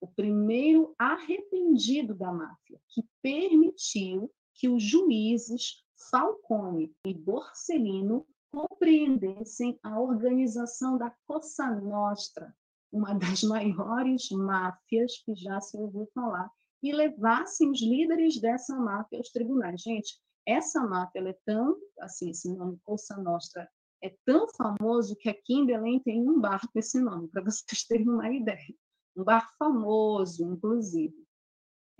[0.00, 10.00] o primeiro arrependido da máfia, que permitiu que os juízes Falcone e Borsellino compreendessem a
[10.00, 12.54] organização da Cosa Nostra,
[12.90, 16.50] uma das maiores máfias que já se ouviu falar,
[16.82, 19.82] e levassem os líderes dessa máfia aos tribunais.
[19.82, 23.68] Gente, essa máfia é tão, assim, esse nome Cosa Nostra
[24.02, 27.84] é tão famoso que aqui em Belém tem um bar com esse nome, para vocês
[27.84, 28.74] terem uma ideia.
[29.20, 31.14] Um bar famoso, inclusive.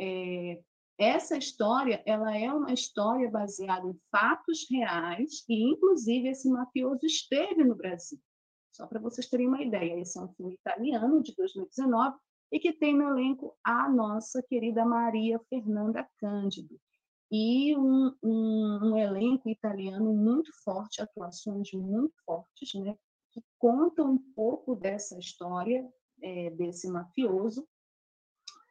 [0.00, 0.62] É,
[0.98, 7.64] essa história, ela é uma história baseada em fatos reais e, inclusive, esse mafioso esteve
[7.64, 8.18] no Brasil.
[8.72, 12.16] Só para vocês terem uma ideia, esse é um filme italiano de 2019
[12.52, 16.78] e que tem no elenco a nossa querida Maria Fernanda Cândido,
[17.30, 22.96] e um, um, um, elenco italiano muito forte, atuações muito fortes, né,
[23.30, 25.88] que contam um pouco dessa história
[26.22, 27.66] é, desse mafioso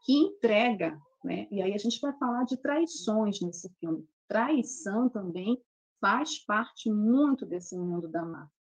[0.06, 4.08] que entrega, né, e aí a gente vai falar de traições nesse filme.
[4.28, 5.62] Traição também
[6.00, 8.52] faz parte muito desse mundo da máfia,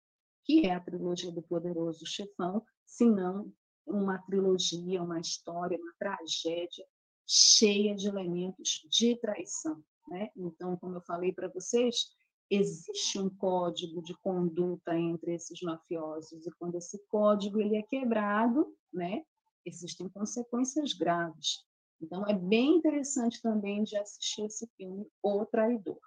[0.45, 3.53] que é a trilogia do Poderoso Chefão, se não
[3.87, 6.85] uma trilogia, uma história, uma tragédia
[7.27, 9.83] cheia de elementos de traição.
[10.09, 10.29] Né?
[10.37, 12.07] Então, como eu falei para vocês,
[12.51, 18.67] existe um código de conduta entre esses mafiosos e quando esse código ele é quebrado,
[18.93, 19.23] né,
[19.65, 21.65] existem consequências graves.
[22.01, 26.01] Então, é bem interessante também de assistir esse filme, O Traidor.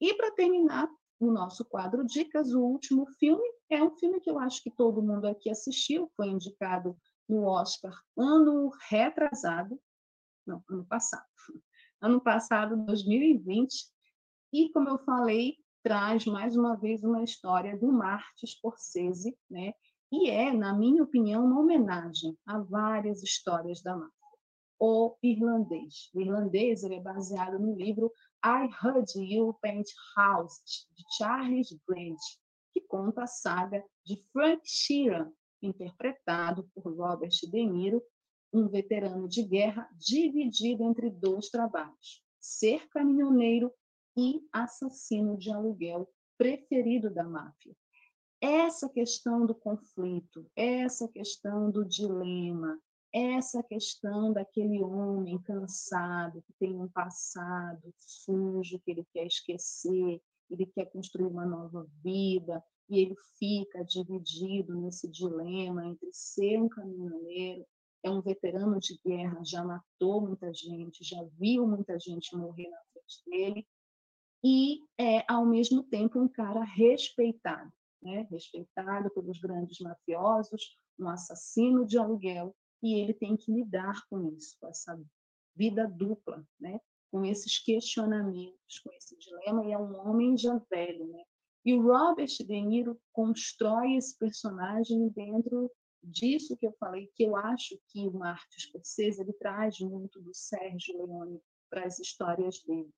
[0.00, 0.88] E para terminar
[1.20, 5.02] o nosso quadro Dicas, o último filme é um filme que eu acho que todo
[5.02, 6.96] mundo aqui assistiu, foi indicado
[7.28, 9.80] no Oscar ano retrasado,
[10.46, 11.26] não, ano passado,
[12.00, 13.86] ano passado, 2020,
[14.52, 19.72] e como eu falei, traz mais uma vez uma história do Martin Scorsese, né?
[20.10, 24.12] E é, na minha opinião, uma homenagem a várias histórias da máfia.
[24.80, 26.10] O Irlandês.
[26.14, 28.12] O Irlandês ele é baseado no livro
[28.44, 32.18] I Heard You Paint Houses, de Charles Grant,
[32.72, 38.02] que conta a saga de Frank Sheeran, interpretado por Robert De Niro,
[38.52, 43.72] um veterano de guerra dividido entre dois trabalhos: ser caminhoneiro
[44.18, 47.72] e assassino de aluguel preferido da máfia.
[48.40, 52.80] Essa questão do conflito, essa questão do dilema,
[53.14, 60.66] essa questão daquele homem cansado, que tem um passado sujo, que ele quer esquecer, ele
[60.66, 67.64] quer construir uma nova vida, e ele fica dividido nesse dilema entre ser um caminhoneiro
[68.02, 72.78] é um veterano de guerra, já matou muita gente, já viu muita gente morrer na
[72.92, 73.66] frente dele,
[74.42, 77.72] e é, ao mesmo tempo, um cara respeitado,
[78.02, 78.26] né?
[78.30, 84.56] respeitado pelos grandes mafiosos, um assassino de aluguel, e ele tem que lidar com isso,
[84.60, 84.98] com essa
[85.56, 86.80] vida dupla, né?
[87.10, 91.06] com esses questionamentos, com esse dilema, e é um homem já velho.
[91.08, 91.22] Né?
[91.64, 95.70] E o Robert De Niro constrói esse personagem dentro
[96.02, 100.32] disso que eu falei, que eu acho que o Martin Scorsese ele traz muito do
[100.32, 102.90] Sérgio Leone para as histórias dele.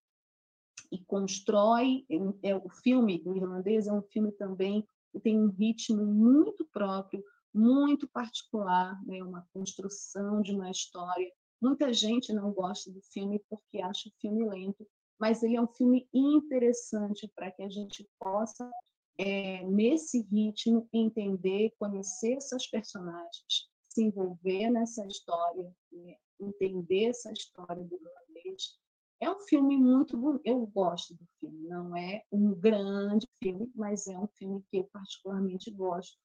[0.90, 2.04] E constrói,
[2.42, 7.22] é, o filme do irlandês é um filme também que tem um ritmo muito próprio,
[7.52, 9.22] muito particular, né?
[9.22, 11.30] uma construção de uma história.
[11.60, 14.86] Muita gente não gosta do filme porque acha o filme lento,
[15.18, 18.70] mas ele é um filme interessante para que a gente possa
[19.18, 26.16] é, nesse ritmo, entender, conhecer essas personagens, se envolver nessa história, né?
[26.40, 28.78] entender essa história do irlandês.
[29.20, 34.06] É um filme muito bonito, eu gosto do filme, não é um grande filme, mas
[34.06, 36.18] é um filme que eu particularmente gosto.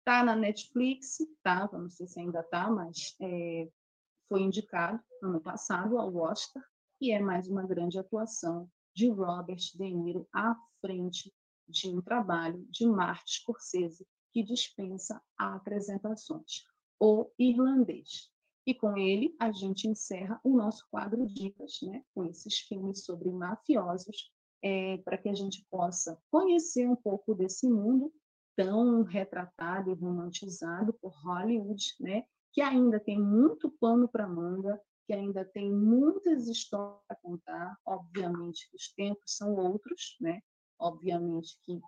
[0.00, 1.68] Está na Netflix, tá?
[1.72, 3.68] Não sei se ainda está, mas é,
[4.28, 6.64] foi indicado ano passado ao Oscar
[7.00, 11.32] e é mais uma grande atuação de Robert De Niro à frente
[11.68, 16.64] de um trabalho de Martin Scorsese que dispensa apresentações,
[16.98, 18.32] O Irlandês.
[18.66, 23.30] E com ele a gente encerra o nosso quadro Dicas, né, com esses filmes sobre
[23.30, 24.30] mafiosos,
[24.62, 28.12] é, para que a gente possa conhecer um pouco desse mundo
[28.56, 35.12] tão retratado e romantizado por Hollywood, né, que ainda tem muito pano para manga, que
[35.12, 37.78] ainda tem muitas histórias a contar.
[37.86, 40.40] Obviamente, os tempos são outros, né?
[40.78, 41.80] Obviamente que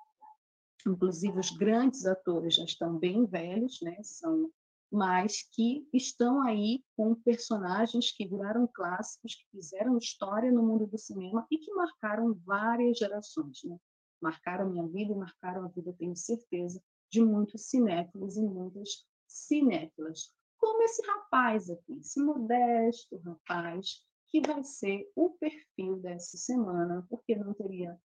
[0.87, 3.97] inclusive os grandes atores já estão bem velhos, né?
[4.03, 4.51] São
[4.91, 10.99] mas que estão aí com personagens que viraram clássicos, que fizeram história no mundo do
[10.99, 13.77] cinema e que marcaram várias gerações, né?
[14.21, 20.33] Marcaram minha vida e marcaram a vida, tenho certeza, de muitos cinéfilos e muitas cinéfilas.
[20.59, 27.37] Como esse rapaz aqui, esse modesto rapaz, que vai ser o perfil dessa semana, porque
[27.37, 27.99] não teria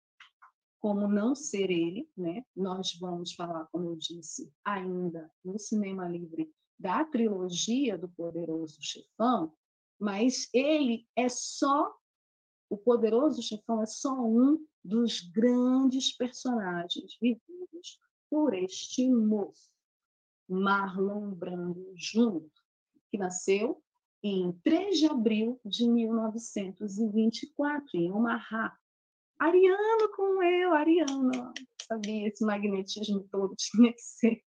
[0.81, 2.43] como não ser ele, né?
[2.57, 6.51] Nós vamos falar, como eu disse, ainda no Cinema Livre
[6.81, 9.53] da trilogia do Poderoso Chefão,
[9.99, 11.95] mas ele é só
[12.70, 18.01] o Poderoso Chefão é só um dos grandes personagens vividos
[18.31, 19.68] por este moço,
[20.49, 22.49] Marlon Brando Jr.,
[23.11, 23.83] que nasceu
[24.22, 28.72] em 3 de abril de 1924, em Omaha.
[29.39, 31.53] Ariano como eu, Ariano.
[31.83, 34.43] Sabia, esse magnetismo todo tinha que ser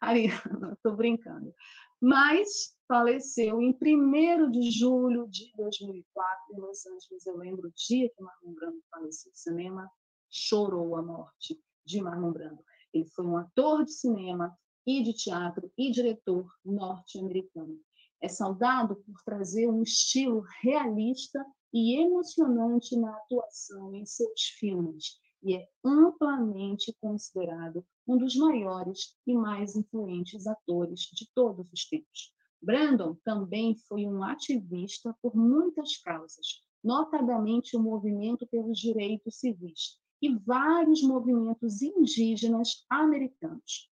[0.00, 1.54] Ariano, estou brincando.
[2.00, 7.26] Mas faleceu em 1 de julho de 2004 em Los Angeles.
[7.26, 9.32] Eu lembro o dia que Marlon Brando faleceu.
[9.32, 9.90] O cinema
[10.30, 12.62] chorou a morte de Marlon Brando.
[12.92, 14.56] Ele foi um ator de cinema
[14.86, 17.78] e de teatro e diretor norte-americano.
[18.20, 25.56] É saudado por trazer um estilo realista e emocionante na atuação em seus filmes e
[25.56, 32.32] é amplamente considerado um dos maiores e mais influentes atores de todos os tempos.
[32.62, 40.34] Brandon também foi um ativista por muitas causas, notadamente o movimento pelos direitos civis e
[40.34, 43.90] vários movimentos indígenas americanos.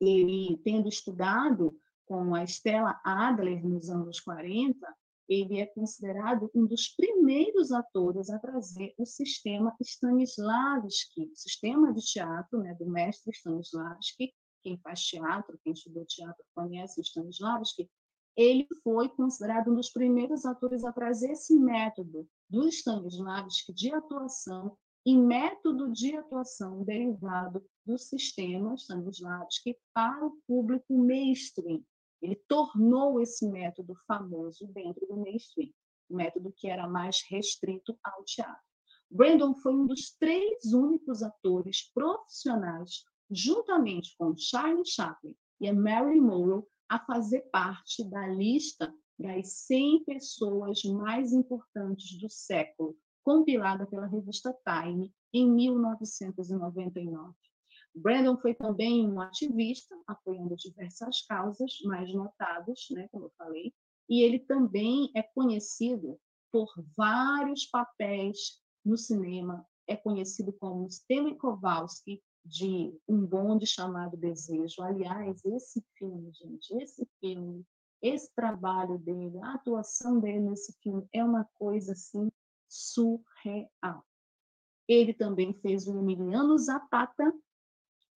[0.00, 1.76] Ele, tendo estudado
[2.06, 4.86] com a Stella Adler nos anos 40,
[5.32, 12.02] ele é considerado um dos primeiros atores a trazer o sistema Stanislavski, o sistema de
[12.02, 14.34] teatro né, do mestre Stanislavski.
[14.62, 17.90] Quem faz teatro, quem estudou teatro conhece o Stanislavski.
[18.36, 24.76] Ele foi considerado um dos primeiros atores a trazer esse método do Stanislavski de atuação
[25.04, 31.82] e método de atuação derivado do sistema Stanislavski para o público mainstream.
[32.22, 35.70] Ele tornou esse método famoso dentro do mainstream,
[36.08, 38.62] um método que era mais restrito ao teatro.
[39.10, 46.64] Brandon foi um dos três únicos atores profissionais, juntamente com Charlie Chaplin e Mary Monroe,
[46.88, 54.54] a fazer parte da lista das 100 pessoas mais importantes do século, compilada pela revista
[54.64, 57.34] Time em 1999.
[57.94, 63.72] Brandon foi também um ativista, apoiando diversas causas mais notadas, né, como eu falei,
[64.08, 66.18] e ele também é conhecido
[66.50, 69.66] por vários papéis no cinema.
[69.86, 74.82] É conhecido como Stanley Kowalski, de Um Bonde Chamado Desejo.
[74.82, 77.64] Aliás, esse filme, gente, esse filme,
[78.00, 82.30] esse trabalho dele, a atuação dele nesse filme é uma coisa assim
[82.68, 84.04] surreal.
[84.88, 87.32] Ele também fez o Emiliano Zapata,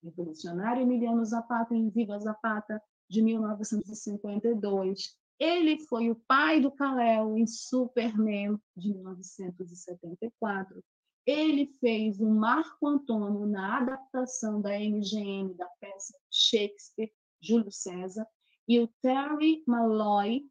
[0.06, 5.18] revolucionário Emiliano Zapata em Viva Zapata, de 1952.
[5.40, 10.84] Ele foi o pai do Kal-El em Superman, de 1974.
[11.26, 18.26] Ele fez o Marco Antônio na adaptação da MGM da peça Shakespeare, Júlio César,
[18.68, 20.44] e o Terry Malloy.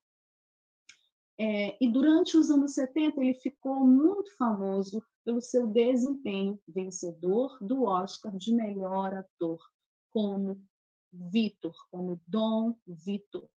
[1.38, 7.82] É, e durante os anos 70 ele ficou muito famoso pelo seu desempenho vencedor do
[7.84, 9.58] Oscar de melhor ator,
[10.10, 10.62] como
[11.12, 13.48] Vitor, como Dom Vitor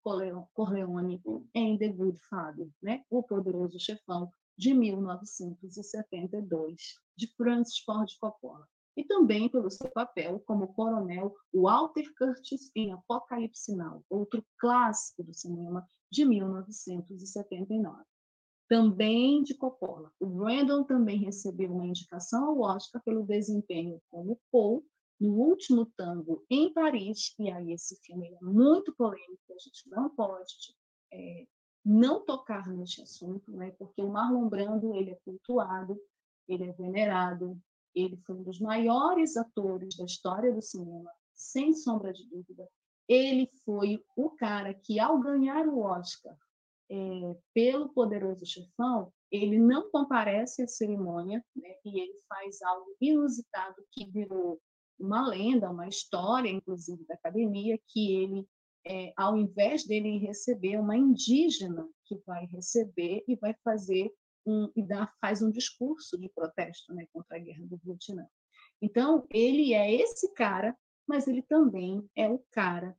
[0.53, 1.21] Corleone
[1.53, 3.03] em The Good Father, né?
[3.09, 8.67] O Poderoso Chefão, de 1972, de Francis Ford Coppola.
[8.95, 15.35] E também pelo seu papel como coronel Walter Curtis em Apocalipse Now, outro clássico do
[15.35, 18.03] cinema de 1979
[18.67, 20.11] também de Coppola.
[20.19, 24.85] O Brandon também recebeu uma indicação ao Oscar pelo desempenho como Paul
[25.19, 30.09] no último tango em Paris, e aí esse filme é muito polêmico, a gente não
[30.09, 30.53] pode
[31.11, 31.47] é,
[31.83, 33.71] não tocar nesse assunto, né?
[33.79, 35.99] porque o Marlon Brando ele é cultuado,
[36.47, 37.59] ele é venerado,
[37.95, 42.67] ele foi um dos maiores atores da história do cinema, sem sombra de dúvida.
[43.07, 46.35] Ele foi o cara que, ao ganhar o Oscar
[46.89, 46.95] é,
[47.53, 54.05] pelo poderoso chefão, ele não comparece à cerimônia né, e ele faz algo inusitado que
[54.05, 54.59] virou
[54.99, 58.47] uma lenda, uma história, inclusive, da academia, que ele,
[58.85, 64.11] é, ao invés dele receber uma indígena que vai receber e vai fazer
[64.45, 68.25] um, e dá, faz um discurso de protesto né, contra a guerra do Vietnã.
[68.81, 70.75] Então, ele é esse cara,
[71.07, 72.97] mas ele também é o cara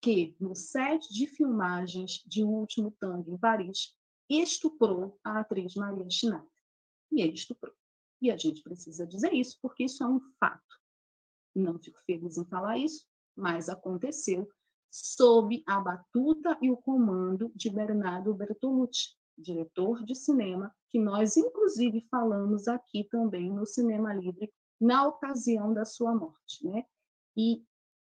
[0.00, 3.96] que, no set de filmagens de O Último Tango em Paris,
[4.28, 6.46] estuprou a atriz Maria Schneider.
[7.10, 7.74] E ele estuprou.
[8.20, 10.62] E a gente precisa dizer isso, porque isso é um fato.
[11.54, 14.48] Não fico feliz em falar isso, mas aconteceu
[14.90, 22.06] sob a batuta e o comando de Bernardo Bertolucci, diretor de cinema, que nós inclusive
[22.10, 26.84] falamos aqui também no Cinema Livre na ocasião da sua morte, né?
[27.38, 27.64] E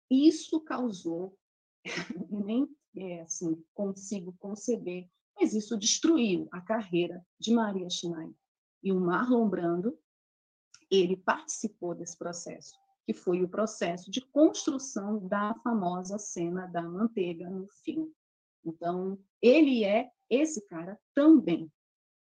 [0.08, 1.36] isso causou,
[2.30, 8.36] nem é, assim consigo conceber, mas isso destruiu a carreira de Maria Schneider.
[8.84, 9.98] E o Marlon Brando,
[10.88, 12.72] ele participou desse processo,
[13.04, 18.14] que foi o processo de construção da famosa cena da manteiga no filme.
[18.64, 21.70] Então, ele é esse cara também.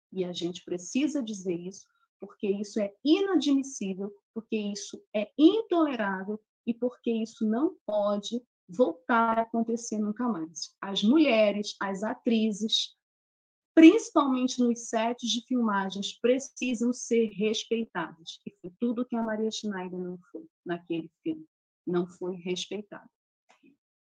[0.09, 1.85] E a gente precisa dizer isso,
[2.17, 9.41] porque isso é inadmissível, porque isso é intolerável e porque isso não pode voltar a
[9.41, 10.75] acontecer nunca mais.
[10.81, 12.95] As mulheres, as atrizes,
[13.75, 18.39] principalmente nos sets de filmagens, precisam ser respeitadas.
[18.45, 21.45] E foi tudo que a Maria Schneider não foi naquele filme.
[21.85, 23.09] Não foi respeitada.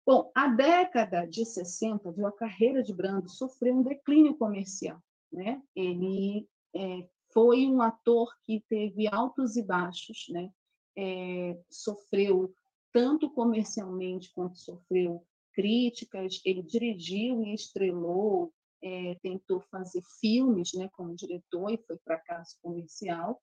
[0.07, 5.03] Bom, a década de 60 viu a carreira de Brando sofrer um declínio comercial.
[5.33, 5.61] Né?
[5.75, 10.51] Ele é, foi um ator que teve altos e baixos, né?
[10.97, 12.55] É, sofreu
[12.93, 16.41] tanto comercialmente quanto sofreu críticas.
[16.45, 23.43] Ele dirigiu e estrelou é, tentou fazer filmes né, como diretor e foi fracasso comercial.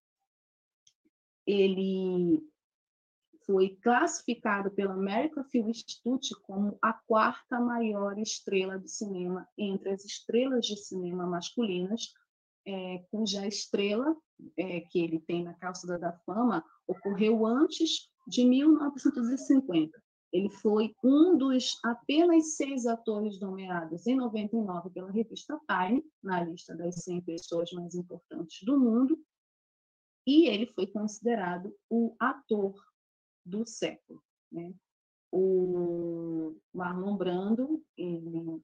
[1.46, 2.42] Ele
[3.46, 10.06] foi classificado pela American Film Institute como a quarta maior estrela de cinema entre as
[10.06, 12.14] estrelas de cinema masculinas,
[12.66, 14.16] é, cuja estrela
[14.58, 20.02] é, que ele tem na Calça da Fama ocorreu antes de 1950.
[20.32, 26.76] Ele foi um dos apenas seis atores nomeados em 99 pela revista Time, na lista
[26.76, 29.20] das 100 pessoas mais importantes do mundo,
[30.26, 32.74] e ele foi considerado o ator
[33.46, 34.24] do século.
[34.52, 34.74] Né?
[35.32, 38.62] O Marlon Brando, ele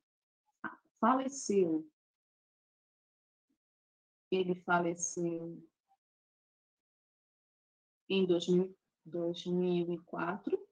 [0.99, 1.85] faleceu,
[4.31, 5.61] ele faleceu
[8.07, 8.75] em 2000,
[9.05, 10.67] 2004,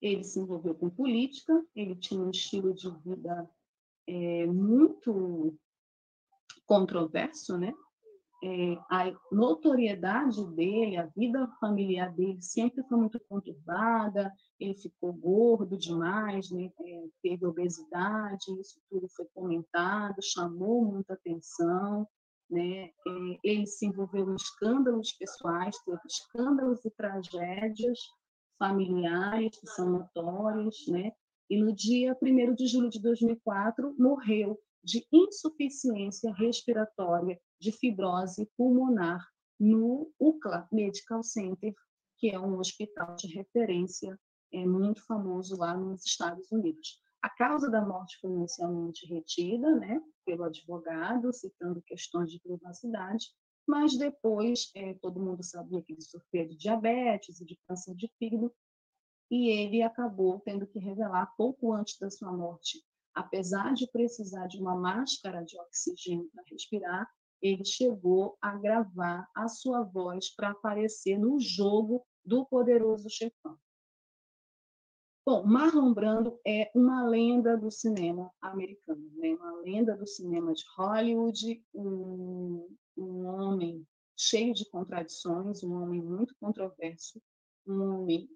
[0.00, 3.48] ele se envolveu com política, ele tinha um estilo de vida
[4.06, 5.56] é, muito
[6.66, 7.72] controverso, né?
[8.44, 15.78] É, a notoriedade dele, a vida familiar dele sempre foi muito conturbada, ele ficou gordo
[15.78, 16.68] demais, né?
[16.80, 22.04] É, teve obesidade, isso tudo foi comentado, chamou muita atenção,
[22.50, 22.86] né?
[22.86, 22.92] É,
[23.44, 27.98] ele se envolveu em escândalos pessoais, teve escândalos e tragédias
[28.58, 31.12] familiares que são notórios, né?
[31.48, 39.24] E no dia 1 de julho de 2004 morreu de insuficiência respiratória de fibrose pulmonar
[39.58, 41.74] no UCLA Medical Center,
[42.18, 44.18] que é um hospital de referência
[44.52, 47.00] é muito famoso lá nos Estados Unidos.
[47.22, 53.26] A causa da morte foi inicialmente retida, né, pelo advogado, citando questões de privacidade,
[53.66, 58.12] mas depois é, todo mundo sabia que ele sofria de diabetes e de câncer de
[58.18, 58.52] fígado,
[59.30, 64.58] e ele acabou tendo que revelar pouco antes da sua morte, apesar de precisar de
[64.58, 67.10] uma máscara de oxigênio para respirar,
[67.40, 73.58] ele chegou a gravar a sua voz para aparecer no jogo do Poderoso Chefão.
[75.24, 79.34] Bom, Marlon Brando é uma lenda do cinema americano, né?
[79.34, 83.86] uma lenda do cinema de Hollywood, um, um homem
[84.16, 87.22] cheio de contradições, um homem muito controverso,
[87.66, 88.28] um homem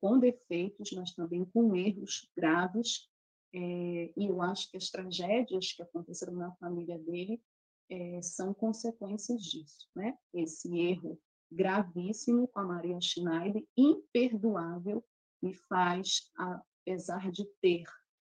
[0.00, 3.08] com defeitos, mas também com erros graves.
[3.54, 7.42] É, e eu acho que as tragédias que aconteceram na família dele
[7.90, 10.16] é, são consequências disso, né?
[10.32, 15.04] Esse erro gravíssimo com a Maria Schneider, imperdoável,
[15.42, 17.84] me faz, apesar de ter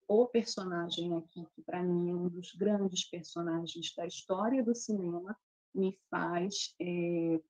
[0.08, 5.36] o personagem aqui, que para mim é um dos grandes personagens da história do cinema,
[5.74, 7.40] me faz é,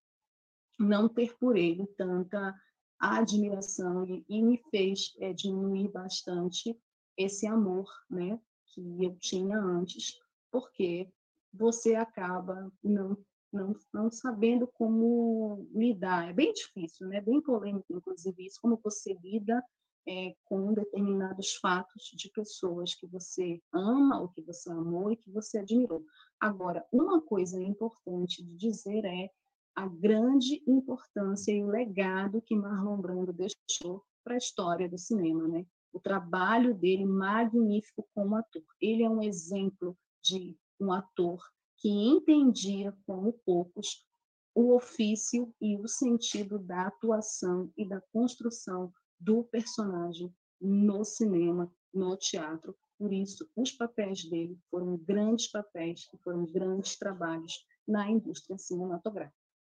[0.78, 2.54] não ter por ele tanta
[2.98, 6.76] admiração e, e me fez é, diminuir bastante
[7.16, 10.18] esse amor né, que eu tinha antes,
[10.50, 11.10] porque
[11.52, 13.16] você acaba não
[13.52, 16.30] não, não sabendo como lidar.
[16.30, 17.20] É bem difícil, né?
[17.20, 19.62] bem polêmico, inclusive, isso, como você lida
[20.08, 25.30] é, com determinados fatos de pessoas que você ama, ou que você amou e que
[25.30, 26.04] você admirou.
[26.40, 29.30] Agora, uma coisa importante de dizer é
[29.74, 35.46] a grande importância e o legado que Marlon Brando deixou para a história do cinema,
[35.48, 35.66] né?
[35.93, 38.64] O trabalho dele magnífico como ator.
[38.80, 41.43] Ele é um exemplo de um ator
[41.76, 44.07] que entendia como poucos
[44.55, 52.16] o ofício e o sentido da atuação e da construção do personagem no cinema, no
[52.16, 52.76] teatro.
[52.99, 59.36] Por isso, os papéis dele foram grandes papéis e foram grandes trabalhos na indústria cinematográfica,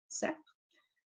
[0.08, 0.53] certo?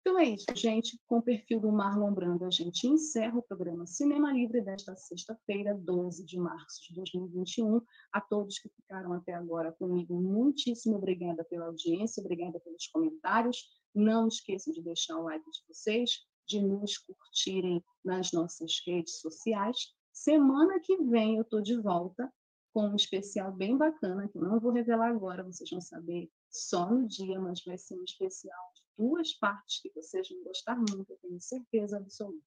[0.07, 1.01] Então é isso, gente.
[1.07, 5.73] Com o perfil do Marlon Brando, a gente encerra o programa Cinema Livre desta sexta-feira,
[5.73, 7.81] 12 de março de 2021.
[8.13, 13.57] A todos que ficaram até agora comigo, muitíssimo obrigada pela audiência, obrigada pelos comentários.
[13.95, 16.11] Não esqueçam de deixar o like de vocês,
[16.47, 19.91] de nos curtirem nas nossas redes sociais.
[20.13, 22.31] Semana que vem eu estou de volta
[22.71, 27.07] com um especial bem bacana, que não vou revelar agora, vocês vão saber só no
[27.07, 31.41] dia, mas vai ser um especial duas partes que vocês vão gostar muito, eu tenho
[31.41, 32.43] certeza absoluta.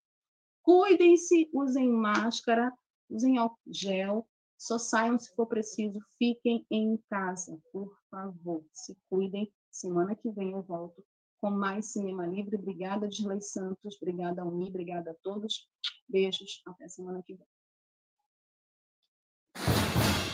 [0.62, 2.72] Cuidem-se, usem máscara,
[3.08, 3.36] usem
[3.66, 4.26] gel,
[4.56, 9.50] só saiam se for preciso, fiquem em casa, por favor, se cuidem.
[9.70, 11.04] Semana que vem eu volto
[11.40, 12.56] com mais Cinema Livre.
[12.56, 15.68] Obrigada, Disley Santos, obrigada, Uni, obrigada a todos.
[16.08, 17.46] Beijos, até semana que vem.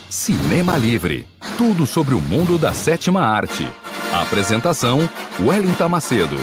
[0.09, 3.63] Cinema Livre tudo sobre o mundo da sétima arte.
[4.21, 5.09] Apresentação:
[5.39, 6.37] Wellington Macedo.